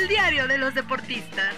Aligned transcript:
El 0.00 0.08
diario 0.08 0.48
de 0.48 0.56
los 0.56 0.74
deportistas. 0.74 1.54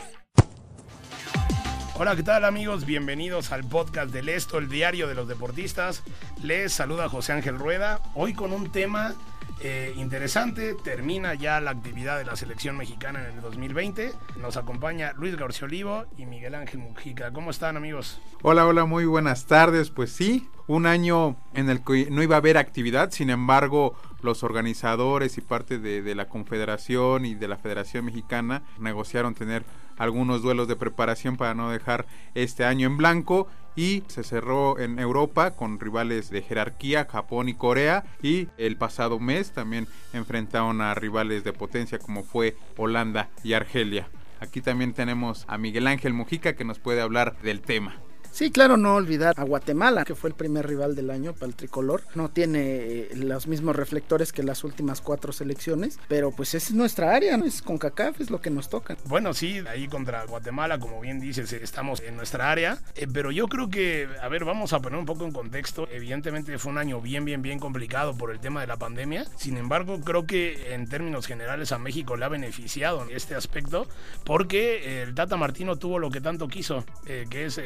Hola, 1.94 2.16
¿qué 2.16 2.24
tal 2.24 2.44
amigos? 2.44 2.84
Bienvenidos 2.84 3.52
al 3.52 3.62
podcast 3.62 4.10
del 4.10 4.28
Esto, 4.28 4.58
el 4.58 4.68
diario 4.68 5.06
de 5.06 5.14
los 5.14 5.28
deportistas. 5.28 6.02
Les 6.42 6.72
saluda 6.72 7.08
José 7.08 7.34
Ángel 7.34 7.56
Rueda, 7.56 8.00
hoy 8.14 8.34
con 8.34 8.52
un 8.52 8.72
tema 8.72 9.14
eh, 9.60 9.94
interesante. 9.96 10.74
Termina 10.82 11.34
ya 11.34 11.60
la 11.60 11.70
actividad 11.70 12.18
de 12.18 12.24
la 12.24 12.36
selección 12.36 12.76
mexicana 12.76 13.20
en 13.20 13.36
el 13.36 13.40
2020. 13.40 14.12
Nos 14.40 14.56
acompaña 14.56 15.12
Luis 15.12 15.36
García 15.36 15.66
Olivo 15.66 16.04
y 16.16 16.26
Miguel 16.26 16.54
Ángel 16.54 16.80
Mujica. 16.80 17.32
¿Cómo 17.32 17.50
están 17.50 17.76
amigos? 17.76 18.20
Hola, 18.42 18.66
hola, 18.66 18.84
muy 18.84 19.04
buenas 19.04 19.46
tardes. 19.46 19.90
Pues 19.90 20.12
sí, 20.12 20.48
un 20.66 20.86
año 20.86 21.36
en 21.54 21.70
el 21.70 21.84
que 21.84 22.08
no 22.10 22.22
iba 22.22 22.36
a 22.36 22.38
haber 22.38 22.58
actividad, 22.58 23.10
sin 23.12 23.30
embargo, 23.30 23.94
los 24.20 24.42
organizadores 24.42 25.38
y 25.38 25.40
parte 25.40 25.78
de, 25.78 26.02
de, 26.02 26.14
la 26.14 26.28
Confederación 26.28 27.24
y 27.24 27.34
de 27.34 27.48
la 27.48 27.56
Federación 27.56 28.04
Mexicana 28.04 28.62
negociaron 28.78 29.34
tener 29.34 29.64
algunos 29.96 30.42
duelos 30.42 30.68
de 30.68 30.76
preparación 30.76 31.36
para 31.36 31.54
no 31.54 31.70
dejar 31.70 32.06
este 32.34 32.64
año 32.64 32.86
en 32.86 32.96
blanco 32.96 33.48
y 33.76 34.02
se 34.08 34.22
cerró 34.22 34.78
en 34.78 34.98
Europa 34.98 35.52
con 35.52 35.80
rivales 35.80 36.30
de 36.30 36.42
jerarquía, 36.42 37.06
Japón 37.10 37.48
y 37.48 37.54
Corea 37.54 38.04
y 38.22 38.48
el 38.58 38.76
pasado 38.76 39.18
mes 39.18 39.52
también 39.52 39.86
enfrentaron 40.12 40.80
a 40.80 40.94
rivales 40.94 41.44
de 41.44 41.52
potencia 41.52 41.98
como 41.98 42.22
fue 42.22 42.56
Holanda 42.76 43.30
y 43.42 43.54
Argelia. 43.54 44.08
Aquí 44.40 44.60
también 44.60 44.92
tenemos 44.92 45.44
a 45.48 45.56
Miguel 45.56 45.86
Ángel 45.86 46.12
Mujica 46.12 46.54
que 46.54 46.64
nos 46.64 46.78
puede 46.78 47.00
hablar 47.00 47.36
del 47.42 47.60
tema. 47.60 47.96
Sí, 48.32 48.50
claro, 48.50 48.78
no 48.78 48.94
olvidar 48.94 49.34
a 49.36 49.44
Guatemala, 49.44 50.06
que 50.06 50.14
fue 50.14 50.30
el 50.30 50.34
primer 50.34 50.66
rival 50.66 50.96
del 50.96 51.10
año 51.10 51.34
para 51.34 51.48
el 51.48 51.54
tricolor. 51.54 52.02
No 52.14 52.30
tiene 52.30 52.60
eh, 52.62 53.10
los 53.14 53.46
mismos 53.46 53.76
reflectores 53.76 54.32
que 54.32 54.42
las 54.42 54.64
últimas 54.64 55.02
cuatro 55.02 55.34
selecciones, 55.34 56.00
pero 56.08 56.30
pues 56.30 56.54
es 56.54 56.72
nuestra 56.72 57.14
área, 57.14 57.36
¿no? 57.36 57.44
es 57.44 57.60
con 57.60 57.76
CACAF, 57.76 58.22
es 58.22 58.30
lo 58.30 58.40
que 58.40 58.48
nos 58.48 58.70
toca. 58.70 58.96
Bueno, 59.04 59.34
sí, 59.34 59.62
ahí 59.68 59.86
contra 59.86 60.24
Guatemala, 60.24 60.78
como 60.78 60.98
bien 61.02 61.20
dices, 61.20 61.52
estamos 61.52 62.00
en 62.00 62.16
nuestra 62.16 62.50
área, 62.50 62.78
eh, 62.94 63.06
pero 63.12 63.32
yo 63.32 63.48
creo 63.48 63.68
que, 63.68 64.08
a 64.22 64.28
ver, 64.28 64.46
vamos 64.46 64.72
a 64.72 64.80
poner 64.80 64.98
un 64.98 65.04
poco 65.04 65.26
en 65.26 65.32
contexto. 65.32 65.86
Evidentemente 65.90 66.56
fue 66.56 66.72
un 66.72 66.78
año 66.78 67.02
bien, 67.02 67.26
bien, 67.26 67.42
bien 67.42 67.58
complicado 67.58 68.16
por 68.16 68.30
el 68.30 68.40
tema 68.40 68.62
de 68.62 68.66
la 68.66 68.78
pandemia. 68.78 69.26
Sin 69.36 69.58
embargo, 69.58 70.00
creo 70.00 70.26
que 70.26 70.72
en 70.72 70.88
términos 70.88 71.26
generales 71.26 71.70
a 71.70 71.78
México 71.78 72.16
le 72.16 72.24
ha 72.24 72.30
beneficiado 72.30 73.02
en 73.02 73.14
este 73.14 73.34
aspecto, 73.34 73.86
porque 74.24 75.02
el 75.02 75.14
Tata 75.14 75.36
Martino 75.36 75.76
tuvo 75.76 75.98
lo 75.98 76.10
que 76.10 76.22
tanto 76.22 76.48
quiso, 76.48 76.86
eh, 77.04 77.26
que 77.28 77.44
es 77.44 77.60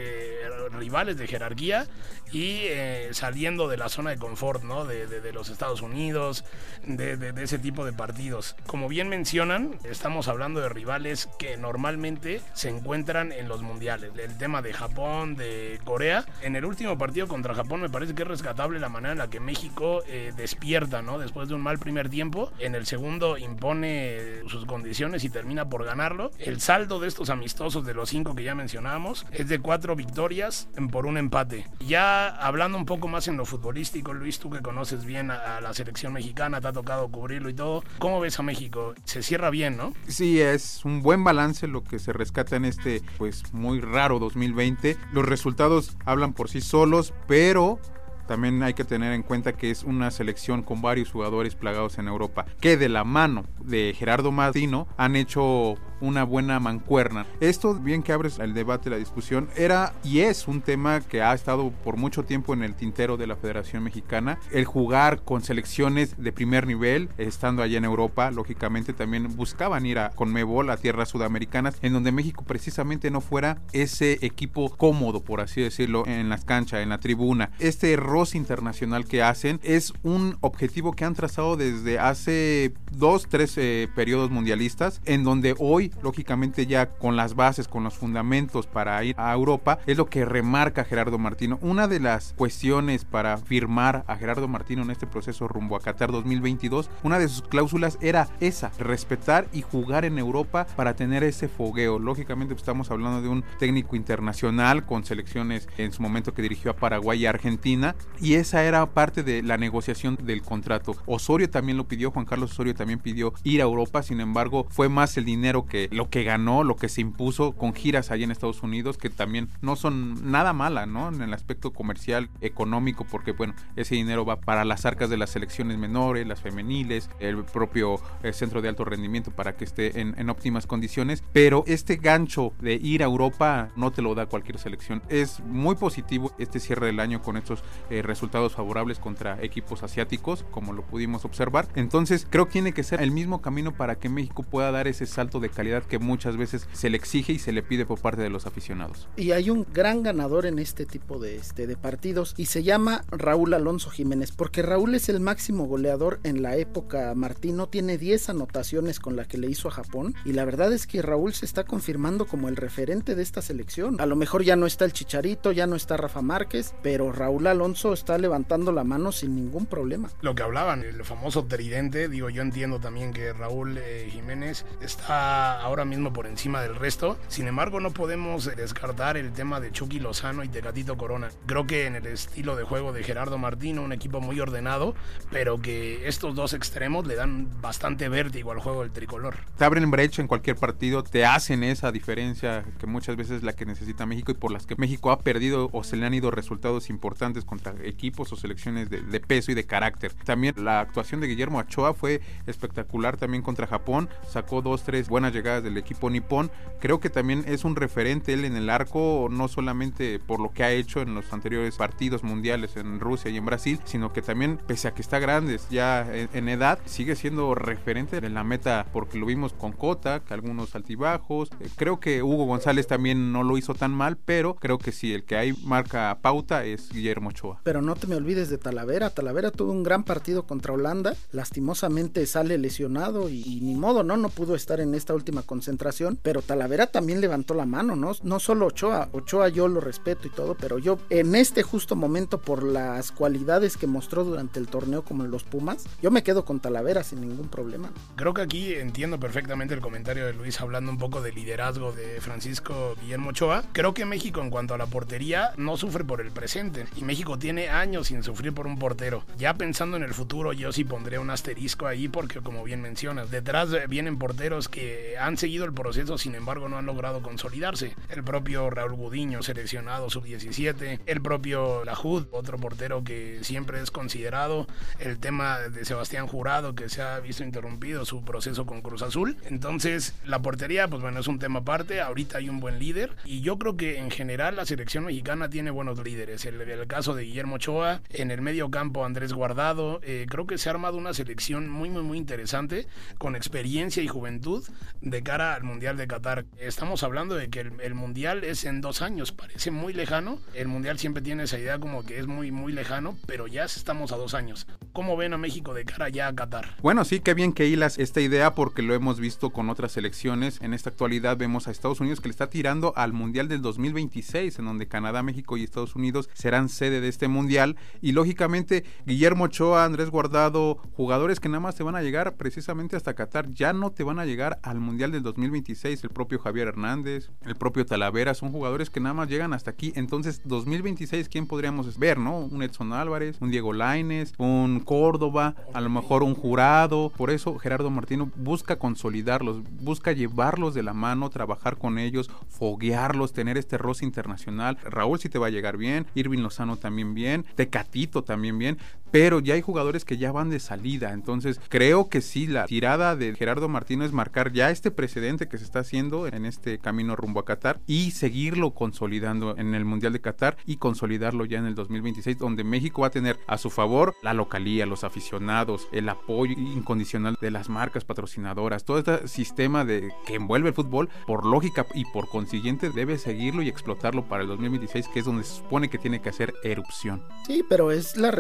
rivales 0.73 1.17
de 1.17 1.27
jerarquía 1.27 1.87
y 2.33 2.61
eh, 2.65 3.09
saliendo 3.13 3.69
de 3.69 3.77
la 3.77 3.89
zona 3.89 4.11
de 4.11 4.19
confort 4.19 4.63
¿no? 4.65 4.85
de, 4.85 5.07
de, 5.07 5.21
de 5.21 5.33
los 5.33 5.49
Estados 5.49 5.83
Unidos, 5.83 6.45
de, 6.85 7.17
de, 7.17 7.43
ese 7.43 7.59
tipo 7.59 7.85
de 7.85 7.93
partidos. 7.93 8.57
Como 8.67 8.89
bien 8.89 9.09
mencionan, 9.09 9.79
estamos 9.85 10.29
hablando 10.29 10.61
de 10.61 10.69
rivales 10.69 11.29
que 11.39 11.57
normalmente 11.57 12.41
se 12.55 12.69
encuentran 12.69 13.33
en 13.33 13.49
los 13.49 13.63
mundiales. 13.63 14.13
El 14.19 14.37
tema 14.39 14.63
de 14.63 14.73
Japón, 14.73 15.37
de 15.37 15.81
Corea. 15.85 16.25
En 16.43 16.57
el 16.57 16.65
último 16.65 16.99
partido 16.99 17.29
contra 17.29 17.55
Japón 17.55 17.81
me 17.81 17.91
parece 17.91 18.15
que 18.15 18.23
es 18.23 18.29
rescatable 18.29 18.81
la 18.81 18.89
manera 18.89 19.13
en 19.13 19.19
la 19.19 19.31
que 19.31 19.41
México 19.41 20.03
eh, 20.09 20.33
despierta 20.37 21.03
¿no? 21.03 21.19
después 21.19 21.49
de 21.49 21.55
un 21.55 21.61
mal 21.61 21.79
primer 21.79 22.09
tiempo. 22.09 22.53
En 22.59 22.75
el 22.75 22.87
segundo 22.87 23.39
impone 23.39 24.43
sus 24.49 24.67
condiciones 24.67 25.25
y 25.25 25.31
termina 25.31 25.69
por 25.69 25.85
ganarlo. 25.85 26.31
El 26.39 26.61
saldo 26.61 26.99
de 27.01 27.09
estos 27.09 27.31
amistosos 27.31 27.85
de 27.87 27.95
los 27.95 28.11
cinco 28.11 28.35
que 28.35 28.43
ya 28.43 28.55
mencionábamos 28.55 29.27
es 29.33 29.49
de 29.49 29.59
cuatro 29.59 29.97
victorias 29.97 30.46
por 30.91 31.07
un 31.07 31.19
empate. 31.19 31.67
Ya 31.81 32.29
hablando 32.29 32.79
un 32.79 32.87
poco 32.87 33.09
más 33.09 33.29
en 33.29 33.37
lo 33.37 33.45
futbolístico, 33.45 34.13
Luis, 34.15 34.39
tú 34.39 34.51
que 34.51 34.61
conoces 34.61 35.05
bien 35.05 35.31
a, 35.31 35.61
la 35.61 35.75
selección 35.75 36.13
mexicana, 36.13 36.61
te 36.61 36.69
ha 36.69 36.73
tocado 36.73 37.09
cubrirlo 37.09 37.49
y 37.49 37.55
todo, 37.55 37.83
¿cómo 37.99 38.21
ves 38.21 38.39
a 38.39 38.43
México? 38.43 38.95
Se 39.05 39.23
cierra 39.23 39.51
bien, 39.51 39.77
¿no? 39.77 39.93
Sí, 40.09 40.41
es 40.41 40.85
un 40.85 41.03
buen 41.03 41.25
balance 41.25 41.67
lo 41.67 41.85
que 41.85 41.99
se 41.99 42.13
rescata 42.13 42.57
en 42.57 42.65
este, 42.65 43.03
pues, 43.19 43.53
muy 43.53 43.81
raro 43.81 44.19
2020. 44.19 44.97
Los 45.13 45.27
resultados 45.27 45.97
hablan 46.05 46.33
por 46.33 46.49
sí 46.49 46.61
solos, 46.61 47.13
pero 47.27 47.81
también 48.27 48.63
hay 48.63 48.75
que 48.75 48.85
tener 48.85 49.13
en 49.13 49.23
cuenta 49.23 49.53
que 49.53 49.71
es 49.71 49.85
una 49.85 50.11
selección 50.11 50.63
con 50.63 50.83
varios 50.83 51.11
jugadores 51.11 51.55
plagados 51.55 51.99
en 51.99 52.09
Europa, 52.09 52.45
que 52.61 52.77
de 52.77 52.89
la 52.89 53.05
mano 53.05 53.45
de 53.61 53.95
Gerardo 53.97 54.33
Martino 54.33 54.89
han 54.97 55.17
hecho 55.17 55.77
una 56.01 56.25
buena 56.25 56.61
mancuerna. 56.61 57.27
Esto, 57.41 57.75
bien 57.75 58.03
que 58.03 58.13
abres 58.13 58.39
el 58.39 58.55
debate, 58.55 58.91
la 58.91 58.97
discusión, 58.97 59.49
era 59.57 59.95
y 60.05 60.21
es 60.21 60.49
un 60.49 60.61
tema 60.61 61.01
que 61.01 61.23
ha 61.23 61.35
estado 61.35 61.71
por 61.85 61.97
mucho 61.97 62.25
tiempo 62.25 62.55
en 62.55 62.63
el 62.63 62.75
tintero 62.75 63.17
de 63.17 63.27
la 63.27 63.37
Federación 63.37 63.83
Mexicana. 63.83 64.39
El 64.53 64.65
jugar 64.65 65.23
con 65.23 65.43
selecciones 65.43 66.17
de 66.17 66.33
primer 66.33 66.67
nivel, 66.67 67.09
estando 67.19 67.63
allá 67.63 67.79
en 67.79 67.85
Europa, 67.85 68.31
lógicamente 68.31 68.93
también 68.93 69.37
buscaban 69.37 69.87
ir 69.87 69.99
a 69.99 70.11
Conmebol, 70.11 70.71
a 70.71 70.77
tierras 70.77 71.09
sudamericanas, 71.09 71.77
en 71.83 71.93
donde 71.93 72.13
México 72.13 72.45
precisamente 72.47 73.11
no 73.11 73.21
fuera 73.21 73.59
ese 73.73 74.19
equipo 74.25 74.77
cómodo, 74.77 75.23
por 75.23 75.41
así 75.41 75.61
decirlo, 75.61 76.05
en 76.07 76.29
las 76.29 76.45
canchas, 76.45 76.81
en 76.81 76.91
la 76.91 76.99
tribuna. 76.99 77.51
Este 77.59 77.97
roce 77.97 78.39
internacional 78.39 79.07
que 79.07 79.23
hacen 79.23 79.61
es 79.63 79.93
un 80.03 80.37
objetivo 80.41 80.93
que 80.93 81.05
han 81.05 81.15
trazado 81.15 81.57
desde 81.57 81.99
hace 81.99 82.75
dos, 82.93 83.27
tres 83.29 83.57
eh, 83.57 83.89
periodos 83.95 84.31
mundialistas, 84.31 85.01
en 85.05 85.25
donde 85.25 85.55
hoy 85.59 85.86
lógicamente 86.03 86.67
ya 86.67 86.91
con 86.91 87.17
las 87.17 87.35
bases, 87.35 87.69
con 87.69 87.85
los 87.85 87.95
fundamentos 87.95 88.67
para 88.67 89.03
ir 89.05 89.15
a 89.19 89.33
Europa, 89.33 89.79
es 89.87 89.97
lo 89.97 90.07
que 90.07 90.25
remarca 90.25 90.85
Gerardo 90.85 91.19
Martino. 91.19 91.59
Una 91.63 91.89
de 91.89 92.01
las 92.01 92.35
cuestiones 92.37 93.05
para 93.05 93.37
firmar 93.39 94.05
a 94.07 94.17
Gerardo 94.17 94.49
Martino 94.49 94.83
en 94.83 94.91
este 94.91 95.07
proceso 95.07 95.49
rumbo 95.49 95.77
a 95.77 95.81
Qatar 95.81 96.13
2022, 96.13 96.91
una 97.03 97.19
de 97.19 97.29
sus 97.29 97.43
cláusulas 97.43 97.99
era 98.01 98.29
esa, 98.41 98.71
respetar 98.79 99.49
y 99.53 99.63
jugar 99.63 100.05
en 100.05 100.19
Europa 100.19 100.67
para 100.77 100.95
tener 100.95 101.25
ese 101.25 101.49
fogueo. 101.49 101.99
Lógicamente 101.99 102.55
pues, 102.55 102.63
estamos 102.63 102.91
hablando 102.91 103.23
de 103.23 103.29
un 103.29 103.45
técnico 103.59 103.97
internacional 103.97 104.85
con 104.85 105.05
selecciones 105.05 105.69
en 105.79 105.93
su 105.93 106.03
momento 106.03 106.35
que 106.35 106.43
dirigió 106.43 106.71
a 106.71 106.77
Paraguay 106.77 107.23
y 107.23 107.27
Argentina 107.27 107.95
y 108.21 108.35
esa 108.35 108.65
era 108.65 108.87
parte 108.87 109.23
de 109.23 109.43
la 109.43 109.57
negociación 109.57 110.19
del 110.23 110.43
contrato. 110.43 110.97
Osorio 111.07 111.51
también 111.51 111.77
lo 111.77 111.89
pidió, 111.89 112.11
Juan 112.11 112.25
Carlos 112.25 112.53
Osorio 112.53 112.75
también 112.75 112.99
pidió 112.99 113.33
ir 113.45 113.61
a 113.61 113.65
Europa, 113.65 114.03
sin 114.03 114.21
embargo 114.21 114.67
fue 114.71 114.89
más 114.89 115.17
el 115.17 115.25
dinero 115.25 115.67
que 115.67 115.76
lo 115.93 116.11
que 116.11 116.25
ganó, 116.25 116.65
lo 116.65 116.77
que 116.77 116.89
se 116.89 117.01
impuso 117.01 117.53
con 117.53 117.75
giras 117.75 118.11
allá 118.11 118.25
en 118.25 118.31
Estados 118.31 118.63
Unidos, 118.63 118.99
que 118.99 119.11
también 119.11 119.49
no 119.61 119.77
son 119.77 120.31
nada 120.31 120.53
mala, 120.53 120.87
¿no? 120.87 121.09
En 121.09 121.23
el 121.23 121.33
aspecto 121.33 121.73
comercial, 121.73 122.29
económico, 122.41 123.07
porque 123.11 123.33
bueno, 123.33 123.55
ese 123.77 123.95
dinero 123.95 124.25
va 124.25 124.41
para 124.41 124.65
las 124.65 124.85
arcas 124.85 125.11
de 125.11 125.17
las 125.17 125.31
selecciones 125.31 125.79
menores, 125.79 126.27
las 126.27 126.41
femeniles, 126.41 127.11
el 127.21 127.45
propio 127.45 128.01
el 128.23 128.35
centro 128.35 128.61
de 128.63 128.69
alto 128.69 128.85
rendimiento 128.85 129.31
para 129.31 129.57
que 129.57 129.65
esté 129.65 130.01
en, 130.01 130.15
en, 130.19 130.31
óptimas 130.31 130.67
condiciones, 130.67 131.23
pero 131.33 131.65
este 131.67 131.97
gancho 131.97 132.53
de 132.61 132.75
ir 132.75 133.03
a 133.03 133.07
Europa 133.07 133.71
no 133.77 133.93
te 133.93 134.03
lo 134.03 134.15
da 134.15 134.27
cualquier 134.27 134.59
selección. 134.59 135.03
Es 135.09 135.41
muy 135.41 135.77
positivo 135.77 136.33
este 136.39 136.61
cierre 136.61 136.87
del 136.87 137.01
año 137.01 137.23
con 137.23 137.37
estos 137.37 137.63
eh, 137.91 138.03
resultados 138.03 138.55
favorables 138.55 138.99
contra 138.99 139.43
equipos 139.43 139.83
asiáticos, 139.83 140.45
como 140.51 140.73
lo 140.73 140.83
pudimos 140.83 141.25
observar. 141.25 141.69
Entonces, 141.75 142.27
creo 142.29 142.47
que 142.47 142.57
tiene 142.57 142.73
que 142.73 142.85
ser 142.85 143.03
el 143.03 143.11
mismo 143.11 143.43
camino 143.43 143.75
para 143.75 143.97
que 143.97 144.09
México 144.09 144.43
pueda 144.43 144.71
dar 144.71 144.89
ese 144.89 145.05
salto 145.05 145.41
de 145.41 145.51
calidad 145.51 145.66
que 145.89 145.99
muchas 145.99 146.37
veces 146.37 146.69
se 146.73 146.91
le 146.91 146.97
exige 146.97 147.33
y 147.33 147.39
se 147.39 147.53
le 147.53 147.63
pide 147.63 147.87
por 147.87 148.01
parte 148.01 148.23
de 148.23 148.31
los 148.31 148.47
aficionados. 148.47 149.09
Y 149.17 149.33
hay 149.33 149.51
un 149.51 149.67
gran 149.73 150.03
ganador 150.03 150.47
en 150.47 150.59
este 150.59 150.87
tipo 150.87 151.19
de, 151.19 151.37
este, 151.37 151.67
de 151.67 151.77
partidos 151.77 152.35
y 152.37 152.47
se 152.47 152.63
llama 152.63 153.05
Raúl 153.11 153.55
Alonso 153.55 153.91
Jiménez, 153.91 154.33
porque 154.33 154.63
Raúl 154.63 154.95
es 154.95 155.09
el 155.09 155.21
máximo 155.21 155.67
goleador 155.67 156.21
en 156.23 156.43
la 156.43 156.57
época 156.57 157.15
Martino, 157.15 157.69
tiene 157.69 157.99
10 157.99 158.31
anotaciones 158.31 159.01
con 159.01 159.17
la 159.17 159.27
que 159.27 159.39
le 159.39 159.49
hizo 159.49 159.69
a 159.69 159.73
Japón 159.73 160.15
y 160.25 160.33
la 160.33 160.45
verdad 160.45 160.73
es 160.73 160.87
que 160.87 161.03
Raúl 161.03 161.35
se 161.35 161.47
está 161.47 161.65
confirmando 161.65 162.27
como 162.27 162.49
el 162.49 162.57
referente 162.57 163.15
de 163.15 163.23
esta 163.23 163.43
selección. 163.43 164.01
A 164.01 164.07
lo 164.07 164.17
mejor 164.17 164.43
ya 164.43 164.57
no 164.57 164.67
está 164.67 164.85
el 164.85 164.93
Chicharito, 164.93 165.53
ya 165.53 165.67
no 165.67 165.77
está 165.77 165.97
Rafa 165.97 166.23
Márquez, 166.23 166.75
pero 166.83 167.13
Raúl 167.13 167.47
Alonso 167.47 167.93
está 167.93 168.19
levantando 168.19 168.73
la 168.73 168.85
mano 168.85 169.13
sin 169.13 169.35
ningún 169.35 169.67
problema. 169.67 170.11
Lo 170.21 170.35
que 170.35 170.43
hablaban, 170.43 170.83
el 170.83 171.05
famoso 171.05 171.45
tridente, 171.45 172.09
digo, 172.09 172.31
yo 172.31 172.43
entiendo 172.43 172.81
también 172.81 173.13
que 173.13 173.33
Raúl 173.33 173.79
eh, 173.79 174.09
Jiménez 174.13 174.65
está 174.81 175.56
ahora 175.61 175.85
mismo 175.85 176.13
por 176.13 176.27
encima 176.27 176.61
del 176.63 176.77
resto. 176.77 177.19
Sin 177.29 177.49
embargo, 177.49 177.81
no 177.81 177.91
podemos 177.91 178.45
descartar 178.57 179.17
el 179.17 179.33
tema 179.33 179.61
de 179.61 179.73
Chucky 179.73 180.01
Lozano 180.01 180.45
y 180.45 180.49
Tecatito 180.49 180.97
Corona. 180.97 181.29
Creo 181.47 181.67
que 181.67 181.87
en 181.87 181.97
el 181.97 182.07
estilo 182.07 182.57
de 182.57 182.65
juego 182.65 182.93
de 182.93 183.03
Gerardo 183.03 183.39
Martino, 183.39 183.83
un 183.83 183.93
equipo 183.93 184.21
muy 184.21 184.39
ordenado, 184.41 184.95
pero 185.31 185.61
que 185.61 186.07
estos 186.09 186.35
dos 186.35 186.53
extremos 186.53 187.07
le 187.07 187.15
dan 187.15 187.49
bastante 187.61 188.09
vértigo 188.09 188.53
al 188.53 188.61
juego 188.61 188.83
del 188.83 188.93
tricolor. 188.93 189.37
Te 189.57 189.65
abren 189.65 189.91
brecha 189.91 190.23
en 190.23 190.29
cualquier 190.29 190.57
partido, 190.57 191.03
te 191.03 191.25
hacen 191.25 191.63
esa 191.63 191.93
diferencia 191.93 192.65
que 192.79 192.87
muchas 192.87 193.17
veces 193.17 193.39
es 193.39 193.43
la 193.43 193.55
que 193.55 193.65
necesita 193.65 194.07
México 194.07 194.33
y 194.33 194.35
por 194.35 194.53
las 194.53 194.67
que 194.67 194.77
México 194.77 195.11
ha 195.11 195.21
perdido 195.21 195.71
o 195.73 195.85
se 195.85 195.97
le 195.97 196.07
han 196.07 196.15
ido 196.15 196.31
resultados 196.31 196.91
importantes 196.91 197.45
contra 197.45 197.75
equipos 197.83 198.33
o 198.33 198.37
selecciones 198.37 198.91
de, 198.91 199.03
de 199.03 199.21
peso 199.21 199.53
y 199.53 199.55
de 199.55 199.67
carácter. 199.67 200.13
También 200.25 200.55
la 200.59 200.81
actuación 200.81 201.21
de 201.21 201.29
Guillermo 201.29 201.59
Ochoa 201.59 201.95
fue 201.95 202.21
espectacular 202.47 203.17
también 203.17 203.43
contra 203.43 203.67
Japón, 203.67 204.09
sacó 204.29 204.63
dos, 204.63 204.83
tres 204.83 205.09
buenas 205.09 205.33
llegadas 205.33 205.46
del 205.47 205.79
equipo 205.79 206.11
nipón. 206.11 206.51
Creo 206.81 207.01
que 207.01 207.09
también 207.09 207.45
es 207.47 207.65
un 207.65 207.75
referente 207.75 208.35
él 208.35 208.45
en 208.45 208.57
el 208.57 208.69
arco, 208.69 209.29
no 209.31 209.49
solamente 209.49 210.19
por 210.19 210.41
lo 210.41 210.53
que 210.53 210.63
ha 210.63 210.73
hecho 210.73 211.01
en 211.01 211.15
los 211.15 211.33
anteriores 211.33 211.77
partidos 211.77 212.23
mundiales 212.23 212.77
en 212.77 213.01
Rusia 213.01 213.31
y 213.31 213.39
en 213.39 213.47
Brasil, 213.47 213.81
sino 213.85 214.13
que 214.13 214.21
también, 214.21 214.59
pese 214.67 214.89
a 214.89 214.95
que 214.95 215.03
está 215.03 215.19
grande 215.19 215.59
ya 215.71 216.07
en, 216.13 216.49
edad, 216.49 216.79
sigue 216.85 217.17
siendo 217.17 217.55
referente 217.55 218.19
en 218.19 218.35
la 218.35 218.45
meta 218.45 218.87
porque 218.93 219.19
lo 219.19 219.27
vimos 219.27 219.53
con 219.53 219.73
que 219.73 220.35
algunos 220.35 220.75
altibajos. 220.75 221.51
Eh, 221.61 221.69
creo 221.77 222.01
que 222.01 222.23
Hugo 222.23 222.45
González 222.45 222.87
también 222.87 223.33
no 223.33 223.43
lo 223.43 223.57
hizo 223.57 223.75
tan 223.75 223.93
mal, 223.93 224.17
pero 224.17 224.55
creo 224.55 224.79
que 224.79 224.93
sí, 224.93 225.13
el 225.13 225.25
que 225.25 225.37
hay 225.37 225.53
marca 225.65 226.19
pauta 226.23 226.65
es 226.65 226.91
Guillermo 226.91 227.31
Ochoa. 227.31 227.61
Pero 227.63 227.83
no 227.83 227.95
te 227.95 228.07
me 228.07 228.17
olvides 228.17 228.49
de 228.49 228.59
Talavera. 228.59 229.11
Talavera 229.11 229.51
tuvo 229.51 229.73
un 229.73 229.83
gran 229.83 230.03
partido 230.03 230.45
contra 230.47 230.73
Holanda. 230.73 231.15
Lastimosamente 231.33 232.27
sale 232.27 232.59
lesionado 232.59 233.29
y, 233.29 233.61
ni 233.63 233.75
modo, 233.75 234.03
¿no? 234.03 234.17
No 234.17 234.29
pudo 234.29 234.55
estar 234.55 234.81
en 234.81 234.95
esta 234.95 235.15
última 235.15 235.36
concentración. 235.43 236.19
Pero 236.23 236.43
Talavera 236.43 236.87
también 236.87 237.21
levantó 237.21 237.55
la 237.55 237.67
mano, 237.67 237.97
¿no? 237.97 238.13
No 238.23 238.41
solo 238.41 238.67
Ochoa. 238.67 239.09
Ochoa 239.13 239.49
yo 239.49 239.69
lo 239.69 239.81
respeto 239.81 240.27
y 240.27 240.31
todo, 240.31 240.55
pero 240.55 240.79
yo 240.79 240.99
en 241.11 241.35
este 241.35 241.63
justo 241.63 241.97
momento, 241.97 242.41
por 242.41 242.63
las 242.63 243.13
cualidades 243.13 243.77
que 243.77 243.87
mostró 243.87 244.25
durante 244.25 244.59
el 244.61 244.69
torneo 244.69 245.03
como 245.03 245.25
en 245.25 245.31
los 245.31 245.45
Pumas, 245.45 245.85
yo 246.03 246.11
me 246.11 246.23
quedo 246.23 246.45
con 246.45 246.61
Talavera 246.61 247.05
sin 247.05 247.21
ningún 247.21 247.49
problema. 247.49 247.91
Creo 248.17 248.35
que 248.35 248.43
aquí 248.43 248.75
entiendo 248.75 249.19
perfectamente 249.21 249.75
el 249.75 249.81
comentario 249.81 250.27
de 250.27 250.33
Luis 250.33 250.61
hablando 250.61 250.91
un 250.91 250.99
poco 250.99 251.21
del 251.21 251.35
liderazgo 251.35 251.93
de 251.93 252.21
Francisco 252.21 252.95
Guillermo 253.01 253.31
Ochoa. 253.31 253.65
Creo 253.73 253.95
que 253.95 254.05
México 254.05 254.41
en 254.41 254.51
cuanto 254.51 254.75
a 254.75 254.79
la 254.79 254.87
portería 254.87 255.53
no 255.57 255.77
sufre 255.77 256.05
por 256.05 256.21
el 256.21 256.31
presente 256.31 256.87
y 256.97 257.05
México 257.05 257.39
tiene 257.39 257.69
años 257.69 258.09
sin 258.09 258.23
sufrir 258.23 258.53
por 258.53 258.67
un 258.67 258.79
portero. 258.79 259.25
Ya 259.39 259.55
pensando 259.55 259.97
en 259.97 260.03
el 260.03 260.15
futuro 260.15 260.53
yo 260.53 260.73
sí 260.73 260.85
pondré 260.85 261.19
un 261.19 261.31
asterisco 261.31 261.87
ahí 261.87 262.09
porque 262.09 262.41
como 262.41 262.65
bien 262.65 262.83
mencionas, 262.83 263.31
detrás 263.31 263.71
vienen 263.89 264.19
porteros 264.19 264.69
que 264.69 265.17
han 265.27 265.37
seguido 265.37 265.65
el 265.65 265.73
proceso 265.73 266.19
sin 266.19 266.37
embargo 266.37 266.69
no 266.69 266.79
han 266.79 266.87
logrado 266.87 267.21
consolidarse. 267.21 267.97
El 268.11 268.23
propio 268.23 268.71
Raúl 268.71 268.95
Gudiño 268.95 269.43
seleccionado 269.43 270.09
sub-17, 270.09 271.01
el 271.05 271.21
propio 271.21 271.85
Lajud, 271.85 272.27
otro 272.31 272.59
portero 272.59 273.03
que 273.03 273.41
siempre 273.43 273.83
es 273.83 273.91
considerado, 273.91 274.69
el 275.01 275.19
tema 275.19 275.59
de 275.59 275.85
Sebastián 275.85 276.29
Jurado 276.29 276.77
que 276.77 276.89
se 276.89 277.03
ha 277.03 277.19
visto 277.19 277.43
interrumpido 277.43 278.05
su 278.05 278.25
proceso 278.25 278.67
con 278.67 278.83
Cruz 278.83 279.03
Azul. 279.03 279.37
Entonces 279.47 280.15
la 280.25 280.41
portería 280.43 280.87
pues 280.87 281.03
bueno 281.03 281.19
es 281.19 281.27
un 281.27 281.41
tema 281.41 281.59
aparte, 281.59 282.01
ahorita 282.01 282.39
hay 282.39 282.49
un 282.49 282.61
buen 282.61 282.79
líder 282.79 283.17
y 283.25 283.41
yo 283.41 283.59
creo 283.59 283.77
que 283.77 283.99
en 283.99 284.13
general 284.13 284.55
la 284.55 284.65
selección 284.65 285.07
mexicana 285.07 285.51
tiene 285.51 285.73
buenos 285.73 285.99
líderes. 286.05 286.45
El, 286.45 286.61
el 286.61 286.87
caso 286.87 287.17
de 287.17 287.25
Guillermo 287.25 287.57
Ochoa, 287.57 288.01
en 288.11 288.31
el 288.31 288.43
medio 288.43 288.71
campo 288.71 289.05
Andrés 289.05 289.33
Guardado, 289.33 290.01
eh, 290.05 290.27
creo 290.29 290.47
que 290.47 290.57
se 290.57 290.69
ha 290.69 290.73
armado 290.73 290.97
una 290.97 291.15
selección 291.15 291.69
muy, 291.69 291.91
muy, 291.91 292.03
muy 292.03 292.17
interesante, 292.17 292.87
con 293.19 293.35
experiencia 293.35 294.05
y 294.05 294.07
juventud 294.07 294.65
de 295.07 295.23
cara 295.23 295.55
al 295.55 295.63
Mundial 295.63 295.97
de 295.97 296.09
Qatar. 296.09 296.47
Estamos 296.59 297.05
hablando 297.05 297.37
de 297.37 297.49
que 297.49 297.61
el, 297.61 297.95
Mundial 297.95 298.43
es 298.43 298.65
en 298.65 298.81
dos 298.81 299.03
años, 299.03 299.31
parece 299.31 299.71
muy 299.71 299.93
lejano. 299.93 300.41
El 300.53 300.67
Mundial 300.67 300.99
siempre 300.99 301.23
tiene 301.23 301.45
esa 301.45 301.59
idea 301.59 301.79
como 301.79 302.05
que 302.05 302.19
es 302.19 302.27
muy, 302.27 302.51
muy 302.51 302.73
lejano, 302.73 303.17
pero 303.27 303.47
ya 303.47 303.65
estamos 303.65 304.11
a 304.11 304.17
dos 304.17 304.35
años. 304.35 304.67
¿Cómo 304.93 305.17
ven 305.17 305.33
a 305.33 305.39
México 305.39 305.75
de 305.75 305.85
cara 305.85 306.09
ya 306.09 306.27
a 306.27 306.35
Qatar? 306.35 306.75
Bueno, 306.83 307.05
sí, 307.05 307.21
qué 307.21 307.35
bien 307.35 307.53
que 307.53 307.69
hilas 307.69 307.99
esta 307.99 308.21
idea 308.21 308.55
porque 308.55 308.83
lo 308.83 308.95
hemos 308.95 309.21
visto 309.21 309.51
con 309.51 309.71
otras 309.71 309.93
selecciones. 309.93 310.61
En 310.61 310.75
esta 310.75 310.91
actualidad 310.91 311.37
vemos 311.37 311.69
a 311.69 311.71
Estados 311.71 312.01
Unidos 312.01 312.21
que 312.21 312.29
le 312.29 312.33
está 312.33 312.51
tirando 312.51 312.93
al 312.97 313.13
Mundial 313.13 313.47
del 313.47 313.63
2026, 313.63 314.59
en 314.59 314.65
donde 314.65 314.89
Canadá, 314.89 315.23
México 315.23 315.57
y 315.57 315.63
Estados 315.63 315.95
Unidos 315.95 316.29
serán 316.33 316.69
sede 316.69 317.01
de 317.01 317.09
este 317.09 317.29
Mundial. 317.29 317.77
Y 318.03 318.11
lógicamente, 318.11 318.85
Guillermo 319.07 319.45
Ochoa, 319.45 319.85
Andrés 319.85 320.11
Guardado, 320.11 320.79
jugadores 320.95 321.39
que 321.39 321.49
nada 321.49 321.61
más 321.61 321.77
te 321.77 321.85
van 321.85 321.95
a 321.95 322.03
llegar 322.03 322.35
precisamente 322.37 322.97
hasta 322.97 323.15
Qatar, 323.15 323.51
ya 323.51 323.73
no 323.73 323.93
te 323.93 324.03
van 324.03 324.19
a 324.19 324.27
llegar 324.27 324.59
al 324.63 324.81
Mundial 324.81 324.96
del 324.97 325.23
2026. 325.23 326.03
El 326.05 326.11
propio 326.11 326.39
Javier 326.39 326.69
Hernández, 326.69 327.31
el 327.43 327.55
propio 327.55 327.85
Talavera, 327.85 328.33
son 328.33 328.51
jugadores 328.51 328.89
que 328.89 328.99
nada 328.99 329.13
más 329.13 329.29
llegan 329.29 329.53
hasta 329.53 329.71
aquí. 329.71 329.93
Entonces, 329.95 330.41
2026, 330.45 331.29
¿quién 331.29 331.47
podríamos 331.47 331.99
ver, 331.99 332.19
no? 332.19 332.39
Un 332.39 332.63
Edson 332.63 332.95
Álvarez, 332.95 333.37
un 333.41 333.51
Diego 333.51 333.75
Laines, 333.75 334.33
un 334.39 334.81
Córdoba, 334.81 335.55
a 335.75 335.81
lo 335.83 335.91
mejor 335.91 336.23
un 336.23 336.35
jurado. 336.35 337.13
Por 337.15 337.31
eso, 337.31 337.59
Gerardo 337.59 337.91
Martino 337.91 338.31
busca 338.37 338.79
consolidarlos, 338.79 339.63
busca 339.83 340.13
llevarlos 340.13 340.73
de 340.73 340.83
la 340.83 340.95
mano, 340.95 341.29
trabajar 341.29 341.77
con 341.77 341.99
ellos, 341.99 342.31
foguearlos, 342.49 343.35
tener 343.35 343.59
este 343.59 343.77
roce 343.77 344.07
internacional. 344.07 344.79
Raúl 344.83 345.19
sí 345.19 345.29
te 345.29 345.39
va 345.39 345.49
a 345.49 345.51
llegar 345.51 345.77
bien, 345.77 346.07
Irving 346.15 346.39
Lozano 346.39 346.77
también 346.77 347.15
bien, 347.15 347.45
Tecatito 347.55 348.25
también 348.25 348.59
bien, 348.59 348.79
pero 349.11 349.41
ya 349.41 349.55
hay 349.55 349.63
jugadores 349.63 350.05
que 350.05 350.19
ya 350.19 350.33
van 350.33 350.51
de 350.51 350.61
salida. 350.61 351.13
Entonces, 351.13 351.61
creo 351.69 352.09
que 352.09 352.21
sí, 352.21 352.47
la 352.47 352.67
tirada 352.67 353.17
de 353.17 353.35
Gerardo 353.35 353.69
Martino 353.69 354.05
es 354.05 354.13
marcar 354.13 354.53
ya 354.53 354.71
este 354.71 354.91
precedente 354.91 355.49
que 355.49 355.59
se 355.59 355.65
está 355.65 355.81
haciendo 355.81 356.27
en 356.27 356.45
este 356.45 356.79
camino 356.79 357.17
rumbo 357.17 357.41
a 357.41 357.45
Qatar 357.45 357.81
y 357.87 358.13
seguirlo 358.13 358.73
consolidando 358.73 359.57
en 359.57 359.75
el 359.75 359.85
Mundial 359.85 360.13
de 360.13 360.21
Qatar 360.21 360.57
y 360.67 360.77
consolidarlo 360.77 361.45
ya 361.45 361.59
en 361.59 361.67
el 361.67 361.75
2026, 361.75 362.39
donde 362.39 362.65
México 362.65 363.03
va 363.03 363.09
a 363.09 363.11
tener 363.11 363.39
a 363.47 363.59
su 363.59 363.71
favor 363.71 364.15
la 364.23 364.35
localía, 364.35 364.87
los 364.87 365.05
aficionados, 365.05 365.89
el 365.93 366.09
apoyo 366.09 366.53
incondicional 366.53 367.37
de 367.41 367.51
las 367.51 367.69
marcas 367.69 368.05
patrocinadoras, 368.05 368.85
todo 368.85 368.99
este 368.99 369.29
sistema 369.29 369.85
de 369.85 370.11
que 370.27 370.35
envuelve 370.35 370.69
el 370.69 370.75
fútbol, 370.75 371.09
por 371.27 371.45
lógica 371.45 371.87
y 371.95 372.05
por 372.07 372.29
consiguiente 372.29 372.91
debe 372.91 373.19
seguirlo 373.19 373.63
y 373.63 373.69
explotarlo 373.69 374.25
para 374.29 374.43
el 374.43 374.49
2026, 374.49 375.09
que 375.09 375.21
es 375.21 375.25
donde 375.25 375.45
se 375.45 375.57
supone 375.57 375.89
que 375.89 375.99
tiene 375.99 376.21
que 376.21 376.29
hacer 376.29 376.55
erupción. 376.63 377.23
Sí, 377.47 377.65
pero 377.69 377.91
es 377.91 378.17
la 378.17 378.31